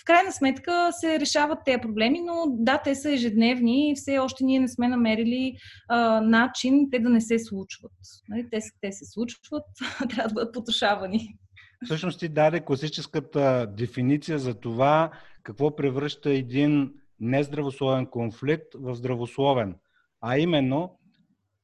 в 0.02 0.06
крайна 0.06 0.32
сметка 0.32 0.90
се 0.92 1.20
решават 1.20 1.60
тези 1.66 1.82
проблеми, 1.82 2.22
но 2.22 2.46
да, 2.50 2.78
те 2.78 2.96
са 2.96 3.12
ежедневни 3.12 3.92
и 3.92 3.96
все 3.96 4.20
още 4.20 4.44
ние 4.44 4.60
не 4.60 4.68
сме 4.68 4.88
намерили 4.88 5.56
а, 5.90 6.22
начин 6.22 6.90
те 6.92 7.00
да 7.00 7.10
не 7.10 7.22
се 7.22 7.40
случват. 7.40 7.92
Нали? 8.30 8.48
Те, 8.52 8.60
те 8.82 8.92
се 8.92 9.06
случват, 9.06 9.66
трябва 10.10 10.28
да 10.30 10.34
бъдат 10.34 10.54
потушавани. 10.54 11.38
Всъщност 11.86 12.20
ти 12.20 12.30
даде 12.30 12.60
класическата 12.60 13.68
дефиниция 13.78 14.40
за 14.40 14.54
това 14.54 15.12
какво 15.44 15.76
превръща 15.76 16.34
един 16.34 16.92
нездравословен 17.24 18.06
конфликт 18.06 18.68
в 18.76 18.96
здравословен. 18.96 19.76
А 20.22 20.38
именно, 20.38 20.98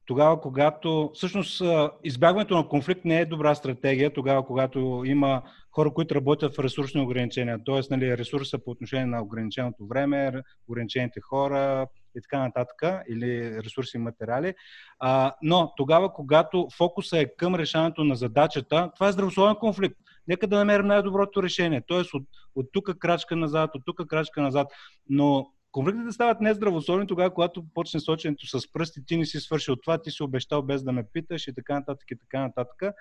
тогава, 0.06 0.40
когато 0.40 1.10
всъщност 1.14 1.62
избягването 2.04 2.56
на 2.56 2.68
конфликт 2.68 3.04
не 3.04 3.20
е 3.20 3.26
добра 3.26 3.54
стратегия, 3.54 4.12
тогава, 4.12 4.46
когато 4.46 5.02
има 5.06 5.42
хора, 5.72 5.90
които 5.90 6.14
работят 6.14 6.56
в 6.56 6.58
ресурсни 6.58 7.00
ограничения, 7.00 7.58
т.е. 7.66 7.80
Нали, 7.90 8.18
ресурса 8.18 8.58
по 8.58 8.70
отношение 8.70 9.06
на 9.06 9.22
ограниченото 9.22 9.86
време, 9.86 10.32
ограничените 10.68 11.20
хора 11.20 11.86
и 12.16 12.22
така 12.22 12.38
нататък, 12.38 13.04
или 13.08 13.62
ресурси 13.62 13.96
и 13.96 14.00
материали. 14.00 14.54
А, 14.98 15.32
но 15.42 15.72
тогава, 15.76 16.12
когато 16.12 16.68
фокуса 16.76 17.18
е 17.18 17.36
към 17.36 17.54
решаването 17.54 18.04
на 18.04 18.14
задачата, 18.14 18.90
това 18.94 19.08
е 19.08 19.12
здравословен 19.12 19.56
конфликт. 19.56 19.96
Нека 20.30 20.46
да 20.46 20.58
намерим 20.58 20.86
най-доброто 20.86 21.42
решение. 21.42 21.82
Тоест 21.86 22.14
от, 22.14 22.22
от 22.54 22.66
тук 22.72 22.98
крачка 22.98 23.36
назад, 23.36 23.70
от 23.74 23.82
тук 23.86 24.06
крачка 24.08 24.42
назад. 24.42 24.68
Но 25.08 25.46
Конфликтите 25.72 26.12
стават 26.12 26.40
нездравословни 26.40 27.06
тогава, 27.06 27.34
когато 27.34 27.64
почне 27.74 28.00
соченето 28.00 28.46
с 28.46 28.72
пръсти, 28.72 29.06
ти 29.06 29.16
не 29.16 29.26
си 29.26 29.40
свършил 29.40 29.76
това, 29.76 30.02
ти 30.02 30.10
си 30.10 30.22
обещал 30.22 30.62
без 30.62 30.82
да 30.82 30.92
ме 30.92 31.04
питаш 31.12 31.48
и 31.48 31.54
така 31.54 31.74
нататък 31.74 32.10
и 32.10 32.18
така 32.18 32.40
нататък. 32.40 32.94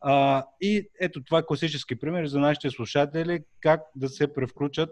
А, 0.00 0.44
и 0.60 0.88
ето 1.00 1.24
това 1.24 1.38
е 1.38 1.46
класически 1.46 1.98
пример 1.98 2.26
за 2.26 2.38
нашите 2.38 2.70
слушатели, 2.70 3.40
как 3.60 3.80
да 3.96 4.08
се 4.08 4.34
превключат, 4.34 4.90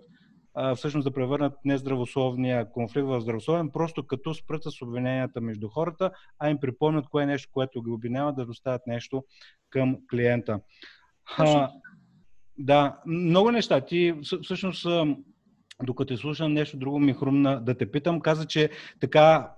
всъщност 0.77 1.05
да 1.05 1.15
превърнат 1.15 1.53
нездравословния 1.65 2.71
конфликт 2.71 3.07
в 3.07 3.21
здравословен, 3.21 3.71
просто 3.71 4.07
като 4.07 4.35
спрат 4.35 4.63
с 4.63 4.83
обвиненията 4.83 5.41
между 5.41 5.69
хората, 5.69 6.11
а 6.39 6.51
им 6.51 6.61
припомнят 6.61 7.09
кое 7.09 7.23
е 7.23 7.27
нещо, 7.27 7.49
което 7.53 7.83
ги 7.83 7.91
обвинява, 7.91 8.33
да 8.33 8.47
доставят 8.47 8.87
нещо 8.87 9.25
към 9.71 9.97
клиента. 10.11 10.61
А, 11.39 11.71
да, 12.59 12.99
много 13.07 13.51
неща. 13.51 13.81
Ти 13.81 14.15
всъщност 14.43 14.87
докато 15.83 16.17
слушам 16.17 16.53
нещо 16.53 16.77
друго 16.77 16.99
ми 16.99 17.15
хрумна 17.15 17.61
да 17.65 17.75
те 17.75 17.91
питам. 17.91 18.21
Каза, 18.21 18.47
че 18.47 18.71
така 19.01 19.51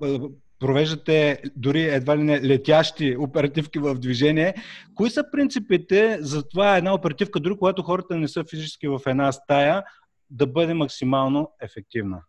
провеждате 0.59 1.43
дори 1.57 1.83
едва 1.83 2.19
ли 2.19 2.23
не 2.23 2.41
летящи 2.41 3.17
оперативки 3.17 3.79
в 3.79 3.95
движение. 3.95 4.55
Кои 4.95 5.11
са 5.11 5.25
принципите 5.33 6.19
за 6.21 6.49
това 6.49 6.77
една 6.77 6.95
оперативка, 6.95 7.41
дори 7.41 7.57
когато 7.59 7.83
хората 7.83 8.17
не 8.17 8.29
са 8.29 8.45
физически 8.51 8.89
в 8.89 9.01
една 9.07 9.33
стая, 9.33 9.85
да 10.31 10.47
бъде 10.47 10.75
максимално 10.75 11.51
ефективна? 11.61 12.23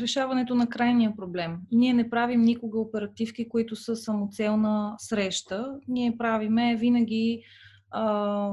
Решаването 0.00 0.54
на 0.54 0.68
крайния 0.68 1.16
проблем. 1.16 1.56
Ние 1.72 1.92
не 1.92 2.10
правим 2.10 2.40
никога 2.40 2.78
оперативки, 2.78 3.48
които 3.48 3.76
са 3.76 3.96
самоцелна 3.96 4.94
среща. 4.98 5.74
Ние 5.88 6.16
правиме 6.18 6.76
винаги 6.76 7.42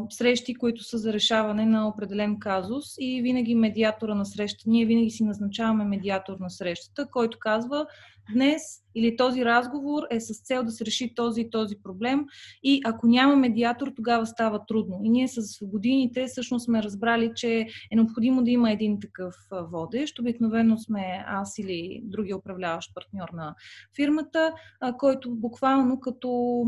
срещи, 0.10 0.56
които 0.56 0.84
са 0.84 0.98
за 0.98 1.14
решаване 1.14 1.66
на 1.66 1.88
определен 1.88 2.40
казус 2.40 2.86
и 3.00 3.22
винаги 3.22 3.56
медиатора 3.56 4.16
на 4.16 4.26
среща. 4.26 4.64
Ние 4.68 4.86
винаги 4.86 5.10
си 5.10 5.24
назначаваме 5.24 5.86
медиатор 5.86 6.38
на 6.40 6.50
срещата, 6.50 7.08
който 7.12 7.38
казва 7.40 7.86
днес 8.34 8.62
или 8.96 9.18
този 9.18 9.46
разговор 9.46 10.04
е 10.12 10.20
с 10.20 10.44
цел 10.44 10.64
да 10.64 10.72
се 10.72 10.86
реши 10.86 11.16
този 11.16 11.42
и 11.42 11.50
този 11.50 11.76
проблем 11.84 12.26
и 12.64 12.82
ако 12.86 13.08
няма 13.08 13.36
медиатор, 13.36 13.92
тогава 13.96 14.26
става 14.26 14.66
трудно. 14.66 15.02
И 15.04 15.10
ние 15.10 15.28
с 15.28 15.66
годините 15.66 16.26
всъщност 16.26 16.66
сме 16.66 16.84
разбрали, 16.84 17.32
че 17.36 17.68
е 17.92 17.96
необходимо 17.96 18.44
да 18.44 18.52
има 18.52 18.72
един 18.72 19.00
такъв 19.00 19.36
водещ. 19.72 20.20
Обикновено 20.20 20.78
сме 20.78 21.24
аз 21.28 21.58
или 21.58 22.02
другия 22.04 22.38
управляващ 22.38 22.94
партньор 22.96 23.30
на 23.34 23.56
фирмата, 23.96 24.54
който 24.98 25.36
буквално 25.36 26.00
като 26.00 26.64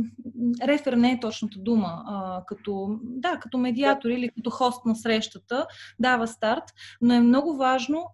рефер 0.63 0.93
не 0.93 1.11
е 1.11 1.19
точната 1.19 1.59
дума, 1.59 2.03
като, 2.47 2.99
да, 3.01 3.39
като 3.39 3.57
медиатор 3.57 4.09
или 4.09 4.29
като 4.29 4.49
хост 4.49 4.85
на 4.85 4.95
срещата 4.95 5.65
дава 5.99 6.27
старт, 6.27 6.63
но 7.01 7.13
е 7.13 7.19
много 7.19 7.57
важно 7.57 8.05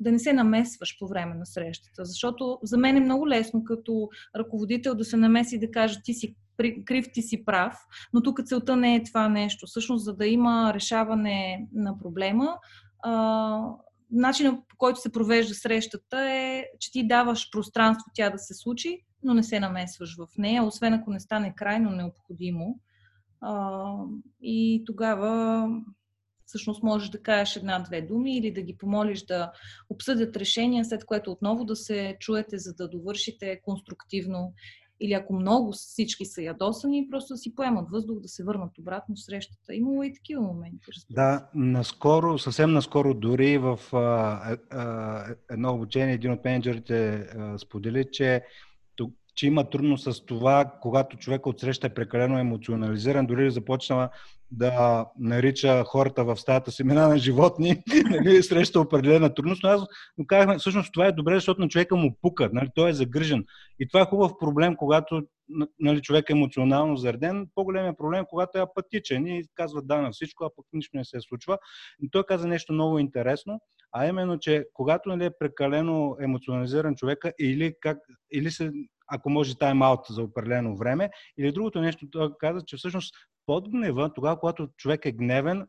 да 0.00 0.12
не 0.12 0.18
се 0.18 0.32
намесваш 0.32 0.96
по 0.98 1.08
време 1.08 1.34
на 1.34 1.46
срещата, 1.46 2.04
защото 2.04 2.58
за 2.62 2.78
мен 2.78 2.96
е 2.96 3.00
много 3.00 3.27
лесно 3.28 3.64
като 3.64 4.08
ръководител 4.36 4.94
да 4.94 5.04
се 5.04 5.16
намеси 5.16 5.54
и 5.54 5.58
да 5.58 5.70
каже 5.70 6.00
ти 6.04 6.14
си 6.14 6.36
крив, 6.86 7.06
ти 7.12 7.22
си 7.22 7.44
прав, 7.44 7.74
но 8.12 8.22
тук 8.22 8.40
целта 8.44 8.76
не 8.76 8.94
е 8.94 9.02
това 9.02 9.28
нещо. 9.28 9.66
Всъщност, 9.66 10.04
за 10.04 10.16
да 10.16 10.26
има 10.26 10.74
решаване 10.74 11.66
на 11.72 11.98
проблема, 11.98 12.58
начинът 14.10 14.68
по 14.68 14.76
който 14.76 15.00
се 15.00 15.12
провежда 15.12 15.54
срещата 15.54 16.30
е, 16.30 16.64
че 16.80 16.92
ти 16.92 17.08
даваш 17.08 17.50
пространство 17.50 18.10
тя 18.14 18.30
да 18.30 18.38
се 18.38 18.54
случи, 18.54 19.00
но 19.22 19.34
не 19.34 19.42
се 19.42 19.60
намесваш 19.60 20.16
в 20.16 20.28
нея, 20.38 20.64
освен 20.64 20.94
ако 20.94 21.10
не 21.10 21.20
стане 21.20 21.54
крайно 21.56 21.90
необходимо. 21.90 22.80
и 24.42 24.82
тогава 24.86 25.68
всъщност 26.48 26.82
можеш 26.82 27.08
да 27.08 27.22
кажеш 27.22 27.56
една-две 27.56 28.02
думи 28.02 28.36
или 28.36 28.52
да 28.52 28.62
ги 28.62 28.76
помолиш 28.76 29.22
да 29.22 29.52
обсъдят 29.90 30.36
решения, 30.36 30.84
след 30.84 31.04
което 31.04 31.30
отново 31.30 31.64
да 31.64 31.76
се 31.76 32.16
чуете, 32.20 32.58
за 32.58 32.74
да 32.74 32.88
довършите 32.88 33.60
конструктивно. 33.62 34.52
Или 35.00 35.12
ако 35.12 35.32
много 35.34 35.72
всички 35.72 36.24
са 36.24 36.42
ядосани, 36.42 37.08
просто 37.10 37.34
да 37.34 37.38
си 37.38 37.54
поемат 37.54 37.90
въздух, 37.90 38.20
да 38.20 38.28
се 38.28 38.44
върнат 38.44 38.78
обратно 38.78 39.14
в 39.14 39.24
срещата. 39.24 39.74
Имало 39.74 40.02
и 40.02 40.14
такива 40.14 40.42
моменти. 40.42 40.78
Да, 41.10 41.48
наскоро, 41.54 42.38
съвсем 42.38 42.72
наскоро, 42.72 43.14
дори 43.14 43.58
в 43.58 43.80
а, 43.92 44.56
а, 44.70 45.34
едно 45.50 45.74
обучение, 45.74 46.14
един 46.14 46.32
от 46.32 46.44
менеджерите 46.44 47.14
а, 47.14 47.58
сподели, 47.58 48.04
че 48.12 48.42
че 49.38 49.46
има 49.46 49.70
трудно 49.70 49.98
с 49.98 50.26
това, 50.26 50.72
когато 50.82 51.16
човек 51.16 51.46
от 51.46 51.60
среща 51.60 51.86
е 51.86 51.94
прекалено 51.94 52.38
емоционализиран, 52.38 53.26
дори 53.26 53.50
започнава 53.50 54.08
да 54.50 55.06
нарича 55.18 55.84
хората 55.84 56.24
в 56.24 56.36
стаята 56.36 56.70
семена 56.70 57.08
на 57.08 57.18
животни, 57.18 57.82
нали, 58.10 58.42
среща 58.42 58.80
определена 58.80 59.34
трудност, 59.34 59.62
но 59.62 59.70
аз 59.70 59.82
но 60.18 60.26
казахме, 60.26 60.58
всъщност 60.58 60.92
това 60.92 61.06
е 61.06 61.12
добре, 61.12 61.34
защото 61.34 61.60
на 61.60 61.68
човека 61.68 61.96
му 61.96 62.16
пука, 62.22 62.50
нали, 62.52 62.68
той 62.74 62.90
е 62.90 62.94
загрижен. 62.94 63.44
И 63.80 63.88
това 63.88 64.00
е 64.00 64.06
хубав 64.06 64.32
проблем, 64.40 64.76
когато 64.76 65.22
нали, 65.80 66.02
човек 66.02 66.30
е 66.30 66.32
емоционално 66.32 66.96
зареден. 66.96 67.48
По-големият 67.54 67.98
проблем 67.98 68.22
е, 68.22 68.26
когато 68.30 68.58
е 68.58 68.62
апатичен 68.62 69.26
и 69.26 69.44
казва 69.54 69.82
да 69.82 70.02
на 70.02 70.10
всичко, 70.10 70.44
а 70.44 70.50
пък 70.56 70.66
нищо 70.72 70.96
не 70.96 71.04
се 71.04 71.20
случва. 71.20 71.58
И 72.02 72.10
той 72.10 72.24
каза 72.24 72.48
нещо 72.48 72.72
много 72.72 72.98
интересно, 72.98 73.60
а 73.92 74.06
именно, 74.06 74.38
че 74.38 74.64
когато 74.74 75.08
нали, 75.08 75.24
е 75.24 75.30
прекалено 75.40 76.16
емоционализиран 76.20 76.96
човека 76.96 77.32
или, 77.40 77.74
как, 77.80 77.98
или 78.32 78.50
се 78.50 78.70
ако 79.10 79.30
може 79.30 79.54
тайм-аут 79.54 80.10
за 80.10 80.22
определено 80.22 80.76
време. 80.76 81.10
Или 81.38 81.52
другото 81.52 81.80
нещо, 81.80 82.06
той 82.10 82.30
каза, 82.40 82.60
че 82.66 82.76
всъщност 82.76 83.14
под 83.48 83.70
гнева, 83.70 84.12
тогава, 84.14 84.40
когато 84.40 84.68
човек 84.76 85.06
е 85.06 85.12
гневен, 85.12 85.66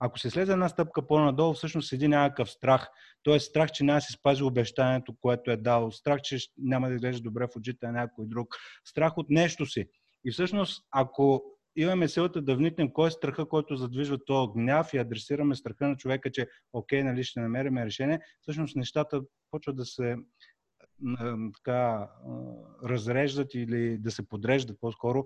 ако 0.00 0.18
се 0.18 0.30
слезе 0.30 0.52
една 0.52 0.68
стъпка 0.68 1.06
по-надолу, 1.06 1.54
всъщност 1.54 1.88
седи 1.88 2.08
някакъв 2.08 2.50
страх. 2.50 2.88
Тоест 3.22 3.46
страх, 3.46 3.70
че 3.70 3.84
няма 3.84 4.00
си 4.00 4.12
спази 4.12 4.42
обещанието, 4.42 5.14
което 5.20 5.50
е 5.50 5.56
дал. 5.56 5.90
Страх, 5.90 6.20
че 6.20 6.38
няма 6.58 6.88
да 6.88 6.94
изглежда 6.94 7.22
добре 7.22 7.46
в 7.46 7.56
очите 7.56 7.86
на 7.86 7.92
някой 7.92 8.26
друг. 8.26 8.56
Страх 8.84 9.18
от 9.18 9.30
нещо 9.30 9.66
си. 9.66 9.86
И 10.24 10.32
всъщност, 10.32 10.84
ако 10.90 11.42
имаме 11.76 12.08
силата 12.08 12.42
да 12.42 12.56
вникнем 12.56 12.92
кой 12.92 13.08
е 13.08 13.10
страха, 13.10 13.48
който 13.48 13.76
задвижва 13.76 14.24
този 14.24 14.52
гняв 14.56 14.94
и 14.94 14.98
адресираме 14.98 15.54
страха 15.54 15.88
на 15.88 15.96
човека, 15.96 16.30
че 16.30 16.46
окей, 16.72 17.02
нали, 17.02 17.24
ще 17.24 17.40
намерим 17.40 17.78
решение, 17.78 18.20
всъщност 18.42 18.76
нещата 18.76 19.20
почват 19.50 19.76
да 19.76 19.84
се 19.84 20.16
така, 21.54 22.08
разреждат 22.84 23.54
или 23.54 23.98
да 23.98 24.10
се 24.10 24.28
подреждат 24.28 24.80
по-скоро 24.80 25.24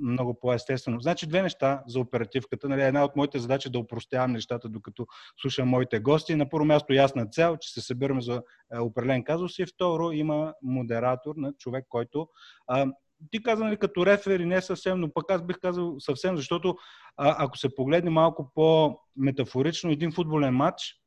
много 0.00 0.40
по-естествено. 0.40 1.00
Значи 1.00 1.26
две 1.26 1.42
неща 1.42 1.82
за 1.86 2.00
оперативката. 2.00 2.68
Нали, 2.68 2.82
една 2.82 3.04
от 3.04 3.16
моите 3.16 3.38
задачи 3.38 3.68
е 3.68 3.70
да 3.70 3.78
упростявам 3.78 4.32
нещата, 4.32 4.68
докато 4.68 5.06
слушам 5.40 5.68
моите 5.68 6.00
гости. 6.00 6.34
На 6.34 6.48
първо 6.48 6.66
място 6.66 6.92
ясна 6.92 7.26
цел, 7.26 7.56
че 7.60 7.72
се 7.72 7.80
събираме 7.80 8.20
за 8.20 8.42
е, 8.74 8.78
определен 8.78 9.24
казус 9.24 9.58
и 9.58 9.66
второ 9.66 10.10
има 10.12 10.54
модератор 10.62 11.34
на 11.36 11.52
човек, 11.52 11.86
който 11.88 12.28
а, 12.66 12.86
ти 13.30 13.42
каза 13.42 13.64
нали, 13.64 13.76
като 13.76 14.06
рефери 14.06 14.46
не 14.46 14.62
съвсем, 14.62 15.00
но 15.00 15.12
пък 15.12 15.30
аз 15.30 15.42
бих 15.42 15.58
казал 15.58 16.00
съвсем, 16.00 16.36
защото 16.36 16.76
а, 17.16 17.44
ако 17.44 17.58
се 17.58 17.74
погледне 17.74 18.10
малко 18.10 18.52
по-метафорично, 18.54 19.90
един 19.90 20.12
футболен 20.12 20.54
матч 20.54 21.00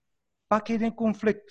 пак 0.50 0.70
е 0.70 0.74
един 0.74 0.96
конфликт. 0.96 1.46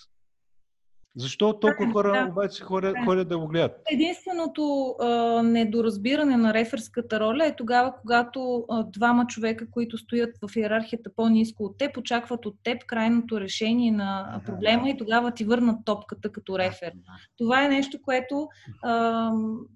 Защо 1.16 1.60
толкова 1.60 1.92
хора 1.92 2.12
да. 2.12 2.30
обаче 2.30 2.62
ходят, 2.62 2.94
да. 2.94 3.04
ходят 3.04 3.28
да 3.28 3.38
го 3.38 3.46
гледат? 3.48 3.72
Единственото 3.92 4.94
а, 5.00 5.06
недоразбиране 5.42 6.36
на 6.36 6.54
реферската 6.54 7.20
роля 7.20 7.46
е 7.46 7.56
тогава, 7.56 7.94
когато 8.00 8.64
а, 8.68 8.84
двама 8.84 9.26
човека, 9.26 9.70
които 9.70 9.98
стоят 9.98 10.30
в 10.42 10.56
иерархията 10.56 11.10
по-низко 11.16 11.64
от 11.64 11.78
теб, 11.78 11.96
очакват 11.96 12.46
от 12.46 12.54
теб 12.62 12.84
крайното 12.84 13.40
решение 13.40 13.92
на 13.92 14.40
проблема 14.46 14.90
и 14.90 14.96
тогава 14.96 15.30
ти 15.30 15.44
върнат 15.44 15.76
топката 15.84 16.32
като 16.32 16.58
рефер. 16.58 16.92
Това 17.38 17.64
е 17.64 17.68
нещо, 17.68 17.98
което 18.02 18.48
а, 18.82 19.30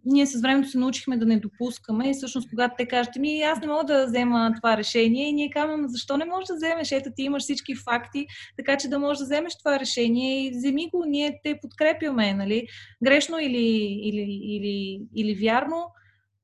ние 0.04 0.26
с 0.26 0.40
времето 0.40 0.68
се 0.68 0.78
научихме 0.78 1.16
да 1.16 1.26
не 1.26 1.40
допускаме 1.40 2.10
и 2.10 2.14
всъщност 2.14 2.50
когато 2.50 2.74
те 2.78 2.86
кажат, 2.86 3.16
ми 3.16 3.40
аз 3.40 3.60
не 3.60 3.66
мога 3.66 3.84
да 3.84 4.06
взема 4.06 4.52
това 4.56 4.76
решение 4.76 5.28
и 5.28 5.32
ние 5.32 5.50
казваме, 5.50 5.88
защо 5.88 6.16
не 6.16 6.24
можеш 6.24 6.46
да 6.46 6.54
вземеш? 6.54 6.92
Ето 6.92 7.10
ти 7.16 7.22
имаш 7.22 7.42
всички 7.42 7.74
факти, 7.74 8.26
така 8.56 8.76
че 8.76 8.88
да 8.88 8.98
можеш 8.98 9.18
да 9.18 9.24
вземеш 9.24 9.58
това 9.58 9.80
решение 9.80 10.46
и 10.46 10.50
вземи 10.50 10.90
го, 10.90 11.04
ние 11.06 11.23
ние 11.24 11.40
те 11.42 11.58
подкрепяме, 11.62 12.34
нали? 12.34 12.66
Грешно 13.04 13.38
или, 13.38 13.66
или, 14.02 14.40
или, 14.42 15.00
или 15.16 15.34
вярно, 15.34 15.86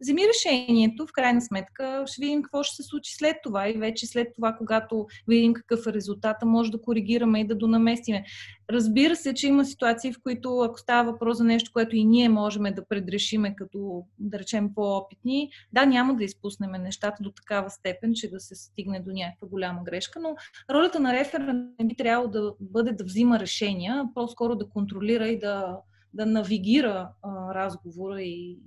вземи 0.01 0.23
решението, 0.29 1.07
в 1.07 1.13
крайна 1.13 1.41
сметка 1.41 2.05
ще 2.07 2.21
видим 2.21 2.43
какво 2.43 2.63
ще 2.63 2.77
се 2.77 2.83
случи 2.83 3.15
след 3.15 3.37
това 3.43 3.69
и 3.69 3.73
вече 3.73 4.07
след 4.07 4.29
това, 4.35 4.53
когато 4.59 5.07
видим 5.29 5.55
какъв 5.55 5.87
е 5.87 5.93
резултата, 5.93 6.47
може 6.47 6.71
да 6.71 6.83
коригираме 6.83 7.41
и 7.41 7.47
да 7.47 7.55
донаместиме. 7.55 8.25
Разбира 8.71 9.17
се, 9.17 9.35
че 9.35 9.49
има 9.49 9.65
ситуации, 9.65 10.13
в 10.13 10.23
които 10.23 10.59
ако 10.59 10.79
става 10.79 11.13
въпрос 11.13 11.39
за 11.39 11.45
нещо, 11.45 11.71
което 11.73 11.97
и 11.97 12.05
ние 12.05 12.29
можем 12.29 12.63
да 12.63 12.85
предрешиме 12.89 13.55
като, 13.57 14.05
да 14.19 14.39
речем, 14.39 14.75
по-опитни, 14.75 15.51
да, 15.73 15.87
няма 15.87 16.17
да 16.17 16.25
изпуснем 16.25 16.71
нещата 16.71 17.23
до 17.23 17.31
такава 17.31 17.71
степен, 17.71 18.15
че 18.15 18.31
да 18.31 18.41
се 18.41 18.55
стигне 18.55 19.01
до 19.01 19.13
някаква 19.13 19.49
голяма 19.49 19.83
грешка, 19.85 20.21
но 20.21 20.37
ролята 20.71 21.01
на 21.01 21.13
рефера 21.13 21.53
не 21.79 21.87
би 21.87 21.95
трябвало 21.95 22.29
да 22.29 22.53
бъде 22.61 22.93
да 22.93 23.05
взима 23.05 23.39
решения, 23.39 24.05
по-скоро 24.15 24.57
да 24.57 24.69
контролира 24.69 25.29
и 25.29 25.39
да, 25.39 25.77
да 26.15 26.27
навигира 26.27 27.09
а, 27.23 27.55
разговора 27.55 28.23
и 28.23 28.59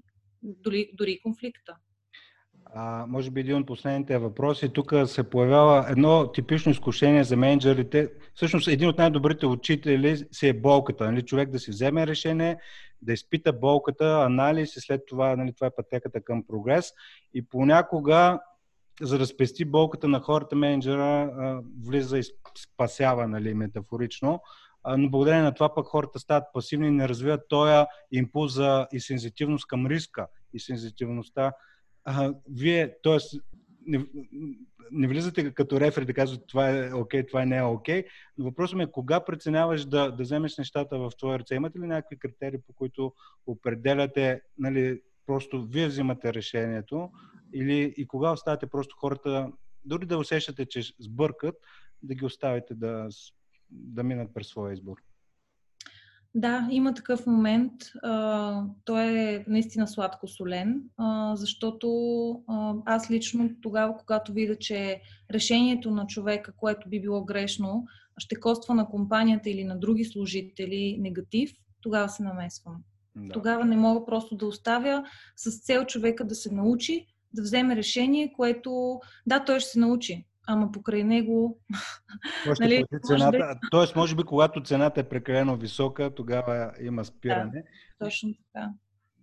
дори, 0.43 0.89
дори 0.93 1.19
конфликта. 1.23 1.75
А, 2.75 3.05
може 3.07 3.31
би 3.31 3.39
един 3.39 3.57
от 3.57 3.67
последните 3.67 4.17
въпроси. 4.17 4.69
Тук 4.69 4.93
се 5.05 5.29
появява 5.29 5.85
едно 5.89 6.31
типично 6.31 6.71
изкушение 6.71 7.23
за 7.23 7.37
менеджерите. 7.37 8.09
Всъщност, 8.35 8.67
един 8.67 8.89
от 8.89 8.97
най-добрите 8.97 9.45
учители 9.45 10.25
си 10.31 10.47
е 10.47 10.53
болката. 10.53 11.05
Нали? 11.05 11.21
Човек 11.21 11.49
да 11.49 11.59
си 11.59 11.71
вземе 11.71 12.07
решение, 12.07 12.57
да 13.01 13.13
изпита 13.13 13.53
болката, 13.53 14.23
анализ 14.25 14.75
и 14.75 14.81
след 14.81 15.01
това, 15.07 15.35
нали, 15.35 15.53
това 15.53 15.67
е 15.67 15.75
пътеката 15.75 16.23
към 16.23 16.43
прогрес. 16.47 16.91
И 17.33 17.45
понякога, 17.45 18.39
за 19.01 19.17
да 19.17 19.25
спести 19.25 19.65
болката 19.65 20.07
на 20.07 20.19
хората, 20.19 20.55
менеджера 20.55 21.31
влиза 21.85 22.19
и 22.19 22.23
спасява, 22.57 23.27
нали, 23.27 23.53
метафорично 23.53 24.41
но 24.97 25.09
благодарение 25.09 25.43
на 25.43 25.53
това 25.53 25.75
пък 25.75 25.85
хората 25.85 26.19
стават 26.19 26.43
пасивни 26.53 26.87
и 26.87 26.91
не 26.91 27.09
развиват 27.09 27.47
този 27.49 27.85
импулс 28.11 28.53
за 28.53 28.87
и 28.93 28.99
сензитивност 28.99 29.67
към 29.67 29.87
риска 29.87 30.27
и 30.53 30.59
сензитивността. 30.59 31.53
А, 32.05 32.33
вие, 32.49 32.95
т.е. 33.03 33.17
Не, 33.85 34.05
не 34.91 35.07
влизате 35.07 35.53
като 35.53 35.79
рефер 35.79 36.05
да 36.05 36.13
казвате 36.13 36.43
това 36.47 36.69
е 36.69 36.93
окей, 36.93 37.21
okay, 37.21 37.27
това 37.27 37.45
не 37.45 37.57
е 37.57 37.63
окей, 37.63 38.03
okay, 38.03 38.07
но 38.37 38.45
въпросът 38.45 38.77
ми 38.77 38.83
е 38.83 38.91
кога 38.91 39.25
преценяваш 39.25 39.85
да, 39.85 40.11
да 40.11 40.23
вземеш 40.23 40.57
нещата 40.57 40.97
в 40.97 41.11
твоя 41.17 41.39
ръце? 41.39 41.55
Имате 41.55 41.79
ли 41.79 41.87
някакви 41.87 42.19
критерии, 42.19 42.59
по 42.67 42.73
които 42.73 43.13
определяте, 43.47 44.41
нали, 44.57 45.01
просто 45.25 45.63
вие 45.63 45.87
взимате 45.87 46.33
решението 46.33 47.09
или 47.53 47.93
и 47.97 48.07
кога 48.07 48.31
оставяте 48.31 48.67
просто 48.67 48.95
хората, 48.99 49.51
дори 49.85 50.05
да 50.05 50.17
усещате, 50.17 50.65
че 50.65 50.81
сбъркат, 50.99 51.55
да 52.03 52.15
ги 52.15 52.25
оставите 52.25 52.75
да 52.75 53.07
да 53.73 54.03
минат 54.03 54.33
през 54.33 54.47
своя 54.47 54.73
избор. 54.73 54.97
Да, 56.35 56.67
има 56.71 56.93
такъв 56.93 57.27
момент. 57.27 57.73
А, 58.03 58.63
той 58.85 59.03
е 59.03 59.45
наистина 59.47 59.87
сладко-солен, 59.87 60.81
а, 60.97 61.35
защото 61.35 61.89
а, 62.47 62.73
аз 62.85 63.11
лично 63.11 63.49
тогава, 63.61 63.97
когато 63.97 64.33
видя, 64.33 64.55
че 64.55 65.01
решението 65.31 65.91
на 65.91 66.07
човека, 66.07 66.53
което 66.57 66.89
би 66.89 67.01
било 67.01 67.25
грешно, 67.25 67.85
ще 68.17 68.39
коства 68.39 68.75
на 68.75 68.89
компанията 68.89 69.49
или 69.49 69.63
на 69.63 69.79
други 69.79 70.05
служители 70.05 70.97
негатив, 70.99 71.51
тогава 71.81 72.09
се 72.09 72.23
намесвам. 72.23 72.75
Да. 73.15 73.33
Тогава 73.33 73.65
не 73.65 73.75
мога 73.75 74.05
просто 74.05 74.35
да 74.35 74.45
оставя 74.45 75.03
с 75.35 75.59
цел 75.59 75.85
човека 75.85 76.27
да 76.27 76.35
се 76.35 76.53
научи, 76.53 77.07
да 77.33 77.41
вземе 77.41 77.75
решение, 77.75 78.33
което, 78.35 78.99
да, 79.27 79.45
той 79.45 79.59
ще 79.59 79.69
се 79.69 79.79
научи, 79.79 80.25
ама 80.47 80.71
покрай 80.71 81.03
него... 81.03 81.57
нали, 82.59 82.83
цената, 83.03 83.37
да... 83.37 83.59
Тоест, 83.71 83.95
може 83.95 84.15
би, 84.15 84.23
когато 84.23 84.63
цената 84.63 84.99
е 84.99 85.09
прекалено 85.09 85.55
висока, 85.55 86.15
тогава 86.15 86.71
има 86.81 87.05
спиране. 87.05 87.63
Да, 87.99 88.05
точно 88.05 88.29
така. 88.33 88.69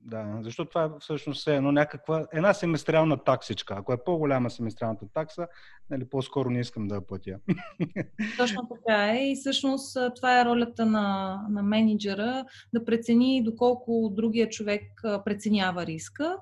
Да, 0.04 0.38
защото 0.42 0.68
това 0.68 0.84
е 0.84 0.88
всъщност 1.00 1.48
е 1.48 1.56
едно 1.56 1.72
някаква, 1.72 2.26
една 2.32 2.54
семестриална 2.54 3.24
таксичка. 3.24 3.74
Ако 3.78 3.92
е 3.92 4.04
по-голяма 4.04 4.50
семестриалната 4.50 5.06
такса, 5.14 5.46
нали, 5.90 6.08
по-скоро 6.08 6.50
не 6.50 6.60
искам 6.60 6.88
да 6.88 6.94
я 6.94 7.06
платя. 7.06 7.38
Точно 8.38 8.68
така 8.68 9.12
е. 9.12 9.30
И 9.30 9.36
всъщност 9.36 9.96
това 10.16 10.40
е 10.40 10.44
ролята 10.44 10.86
на, 10.86 11.38
на 11.50 11.62
менеджера 11.62 12.44
да 12.74 12.84
прецени 12.84 13.42
доколко 13.44 14.12
другия 14.16 14.48
човек 14.48 14.82
преценява 15.24 15.86
риска 15.86 16.36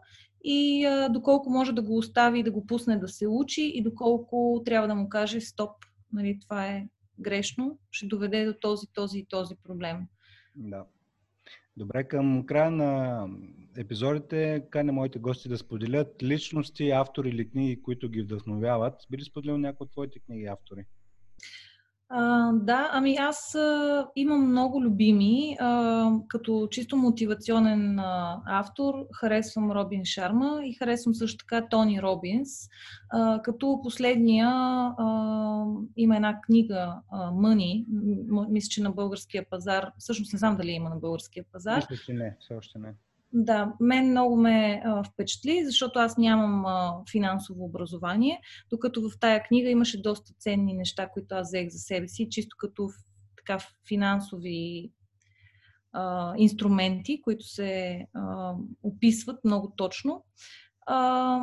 и 0.51 0.85
а, 0.85 1.09
доколко 1.09 1.51
може 1.51 1.73
да 1.73 1.83
го 1.83 1.97
остави 1.97 2.39
и 2.41 2.43
да 2.43 2.51
го 2.51 2.67
пусне 2.67 2.97
да 2.97 3.09
се 3.09 3.27
учи 3.29 3.73
и 3.75 3.83
доколко 3.83 4.63
трябва 4.65 4.89
да 4.89 4.95
му 4.95 5.09
каже 5.09 5.41
стоп, 5.41 5.71
нали, 6.13 6.39
това 6.41 6.67
е 6.67 6.89
грешно, 7.19 7.79
ще 7.91 8.07
доведе 8.07 8.45
до 8.45 8.55
този, 8.61 8.87
този 8.93 9.19
и 9.19 9.27
този 9.27 9.55
проблем. 9.65 9.97
Да. 10.55 10.85
Добре, 11.77 12.05
към 12.05 12.47
края 12.47 12.71
на 12.71 13.25
епизодите 13.77 14.65
каня 14.71 14.93
моите 14.93 15.19
гости 15.19 15.49
да 15.49 15.59
споделят 15.59 16.23
личности, 16.23 16.91
автори 16.91 17.29
или 17.29 17.51
книги, 17.51 17.83
които 17.83 18.09
ги 18.09 18.23
вдъхновяват. 18.23 19.07
Би 19.11 19.19
ли 19.19 19.25
споделил 19.25 19.59
някои 19.59 19.85
от 19.85 19.91
твоите 19.91 20.19
книги 20.19 20.47
автори? 20.47 20.85
А, 22.11 22.53
да, 22.53 22.91
ами 22.93 23.17
аз 23.17 23.55
а, 23.55 24.07
имам 24.17 24.51
много 24.51 24.83
любими. 24.83 25.57
А, 25.61 26.11
като 26.29 26.69
чисто 26.71 26.97
мотивационен 26.97 27.99
а, 27.99 28.43
автор 28.47 28.95
харесвам 29.21 29.73
Робин 29.73 30.05
Шарма 30.05 30.61
и 30.65 30.75
харесвам 30.75 31.15
също 31.15 31.39
така 31.39 31.69
Тони 31.69 32.03
Робинс. 32.03 32.51
А, 33.11 33.43
като 33.43 33.81
последния 33.83 34.49
а, 34.49 35.65
има 35.97 36.17
една 36.17 36.41
книга 36.41 36.95
Мъни, 37.33 37.87
мисля, 38.49 38.69
че 38.69 38.83
на 38.83 38.91
българския 38.91 39.51
пазар. 39.51 39.91
Всъщност 39.99 40.33
не 40.33 40.39
знам 40.39 40.57
дали 40.57 40.71
има 40.71 40.91
на 40.91 40.97
българския 40.97 41.45
пазар. 41.53 41.77
Мисля, 41.77 42.05
че 42.07 42.13
не, 42.13 42.37
все 42.41 42.55
още 42.55 42.79
не. 42.79 42.95
Да, 43.33 43.73
мен 43.81 44.11
много 44.11 44.37
ме 44.37 44.83
а, 44.85 45.05
впечатли, 45.05 45.65
защото 45.65 45.99
аз 45.99 46.19
нямам 46.19 46.67
а, 46.67 47.03
финансово 47.11 47.65
образование, 47.65 48.41
докато 48.71 49.01
в 49.03 49.19
тая 49.21 49.43
книга 49.43 49.71
имаше 49.71 50.03
доста 50.03 50.33
ценни 50.39 50.75
неща, 50.75 51.09
които 51.09 51.35
аз 51.35 51.49
взех 51.49 51.69
за 51.69 51.79
себе 51.79 52.09
си, 52.09 52.29
чисто 52.31 52.57
като 52.59 52.89
така 53.37 53.59
финансови 53.89 54.91
а, 55.93 56.35
инструменти, 56.37 57.23
които 57.23 57.45
се 57.45 58.07
а, 58.15 58.55
описват 58.83 59.45
много 59.45 59.73
точно. 59.77 60.25
А, 60.87 61.41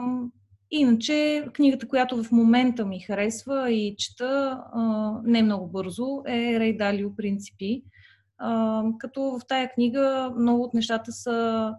Иначе, 0.72 1.48
книгата, 1.54 1.88
която 1.88 2.24
в 2.24 2.32
момента 2.32 2.86
ми 2.86 3.00
харесва 3.00 3.72
и 3.72 3.96
чета 3.98 4.60
а, 4.74 5.12
не 5.24 5.44
много 5.44 5.68
бързо, 5.68 6.24
е 6.28 6.60
Рей 6.60 6.78
Далио 6.78 7.16
Принципи 7.16 7.84
а, 8.38 8.84
като 8.98 9.22
в 9.22 9.48
тая 9.48 9.70
книга 9.74 10.34
много 10.38 10.64
от 10.64 10.74
нещата 10.74 11.12
са, 11.12 11.74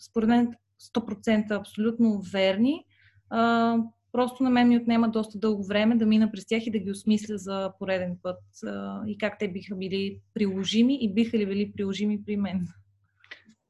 според 0.00 0.28
мен, 0.28 0.54
100% 0.94 1.50
абсолютно 1.50 2.22
верни. 2.32 2.84
А, 3.30 3.76
просто 4.12 4.42
на 4.42 4.50
мен 4.50 4.68
ми 4.68 4.76
отнема 4.76 5.08
доста 5.08 5.38
дълго 5.38 5.64
време 5.64 5.96
да 5.96 6.06
мина 6.06 6.30
през 6.32 6.46
тях 6.46 6.66
и 6.66 6.70
да 6.70 6.78
ги 6.78 6.90
осмисля 6.90 7.38
за 7.38 7.72
пореден 7.78 8.18
път 8.22 8.42
а, 8.66 9.02
и 9.06 9.18
как 9.18 9.38
те 9.38 9.48
биха 9.48 9.74
били 9.74 10.20
приложими 10.34 10.98
и 11.00 11.14
биха 11.14 11.38
ли 11.38 11.46
били 11.46 11.72
приложими 11.72 12.24
при 12.24 12.36
мен. 12.36 12.68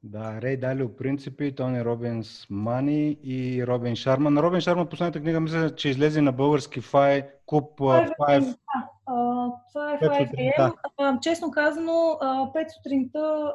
Да, 0.02 0.42
Рей 0.42 0.56
Далио 0.56 0.96
Принципи, 0.96 1.54
Тони 1.54 1.84
Робинс 1.84 2.46
Мани 2.50 3.18
и 3.22 3.66
Робин 3.66 3.96
Шарман. 3.96 4.38
Робин 4.38 4.60
Шарман, 4.60 4.86
последната 4.86 5.20
книга, 5.20 5.40
мисля, 5.40 5.74
че 5.74 5.88
излезе 5.88 6.22
на 6.22 6.32
български 6.32 6.80
Фай, 6.80 7.28
Куп 7.46 7.78
5 7.78 8.56
това 9.76 9.92
е 9.92 9.98
5 9.98 10.72
AM. 10.98 11.20
Честно 11.20 11.50
казано, 11.50 11.92
5 11.92 12.66
сутринта 12.76 13.52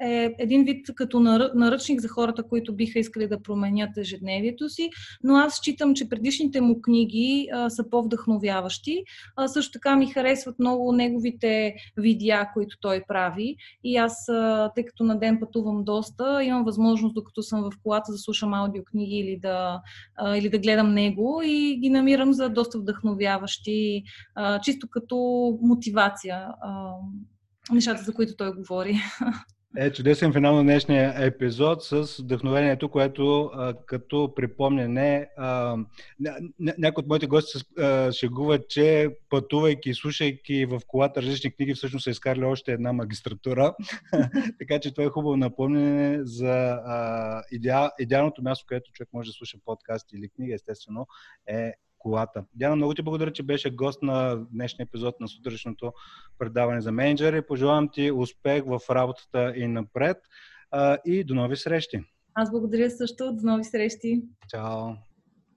е 0.00 0.34
един 0.38 0.64
вид 0.64 0.86
като 0.94 1.20
наръчник 1.54 2.00
за 2.00 2.08
хората, 2.08 2.42
които 2.42 2.74
биха 2.74 2.98
искали 2.98 3.28
да 3.28 3.42
променят 3.42 3.96
ежедневието 3.96 4.68
си, 4.68 4.90
но 5.24 5.36
аз 5.36 5.54
считам, 5.54 5.94
че 5.94 6.08
предишните 6.08 6.60
му 6.60 6.82
книги 6.82 7.48
са 7.68 7.90
по-вдъхновяващи. 7.90 9.04
Също 9.46 9.72
така 9.72 9.96
ми 9.96 10.06
харесват 10.06 10.58
много 10.58 10.92
неговите 10.92 11.74
видеа, 11.96 12.48
които 12.54 12.76
той 12.80 13.02
прави 13.08 13.56
и 13.84 13.96
аз, 13.96 14.26
тъй 14.74 14.84
като 14.84 15.04
на 15.04 15.18
ден 15.18 15.40
пътувам 15.40 15.84
доста, 15.84 16.44
имам 16.44 16.64
възможност, 16.64 17.14
докато 17.14 17.42
съм 17.42 17.62
в 17.62 17.70
колата, 17.82 18.12
да 18.12 18.18
слушам 18.18 18.54
аудиокниги 18.54 19.16
или 19.16 19.38
да, 19.42 19.80
или 20.36 20.48
да 20.48 20.58
гледам 20.58 20.94
него 20.94 21.40
и 21.44 21.78
ги 21.82 21.90
намирам 21.90 22.32
за 22.32 22.48
доста 22.48 22.78
вдъхновяващи, 22.78 24.02
чисто 24.62 24.88
като 24.90 25.31
мотивация 25.62 26.48
нещата, 27.72 28.02
за 28.02 28.14
които 28.14 28.36
той 28.36 28.54
говори. 28.54 28.96
Е, 29.76 29.92
чудесен 29.92 30.32
финал 30.32 30.56
на 30.56 30.62
днешния 30.62 31.14
епизод 31.16 31.84
с 31.84 32.16
вдъхновението, 32.18 32.88
което 32.88 33.44
а, 33.44 33.74
като 33.86 34.34
припомняне, 34.34 35.28
а, 35.36 35.76
ня, 36.20 36.74
някои 36.78 37.02
от 37.02 37.08
моите 37.08 37.26
гости 37.26 37.58
се 37.58 38.10
шегуват, 38.12 38.68
че 38.68 39.16
пътувайки 39.30 39.90
и 39.90 39.94
слушайки 39.94 40.66
в 40.66 40.80
колата 40.86 41.22
различни 41.22 41.54
книги, 41.54 41.74
всъщност 41.74 42.04
са 42.04 42.10
изкарали 42.10 42.44
още 42.44 42.72
една 42.72 42.92
магистратура. 42.92 43.74
така 44.58 44.80
че 44.80 44.94
това 44.94 45.04
е 45.04 45.08
хубаво 45.08 45.36
напомняне 45.36 46.18
за 46.22 46.80
а, 46.84 47.42
идеал, 47.52 47.90
идеалното 47.98 48.42
място, 48.42 48.64
където 48.68 48.92
човек 48.92 49.08
може 49.12 49.28
да 49.28 49.32
слуша 49.32 49.58
подкаст 49.64 50.12
или 50.12 50.28
книга, 50.28 50.54
естествено, 50.54 51.06
е 51.48 51.72
колата. 52.02 52.44
Диана, 52.54 52.76
много 52.76 52.94
ти 52.94 53.02
благодаря, 53.02 53.32
че 53.32 53.42
беше 53.42 53.70
гост 53.70 54.02
на 54.02 54.36
днешния 54.52 54.84
епизод 54.84 55.20
на 55.20 55.28
сутрешното 55.28 55.92
предаване 56.38 56.80
за 56.80 56.92
менеджери. 56.92 57.46
Пожелавам 57.46 57.88
ти 57.92 58.10
успех 58.10 58.62
в 58.66 58.80
работата 58.90 59.52
и 59.56 59.66
напред. 59.66 60.16
И 61.04 61.24
до 61.24 61.34
нови 61.34 61.56
срещи! 61.56 62.00
Аз 62.34 62.50
благодаря 62.50 62.90
също. 62.90 63.32
До 63.32 63.46
нови 63.46 63.64
срещи! 63.64 64.22
Чао! 64.48 64.88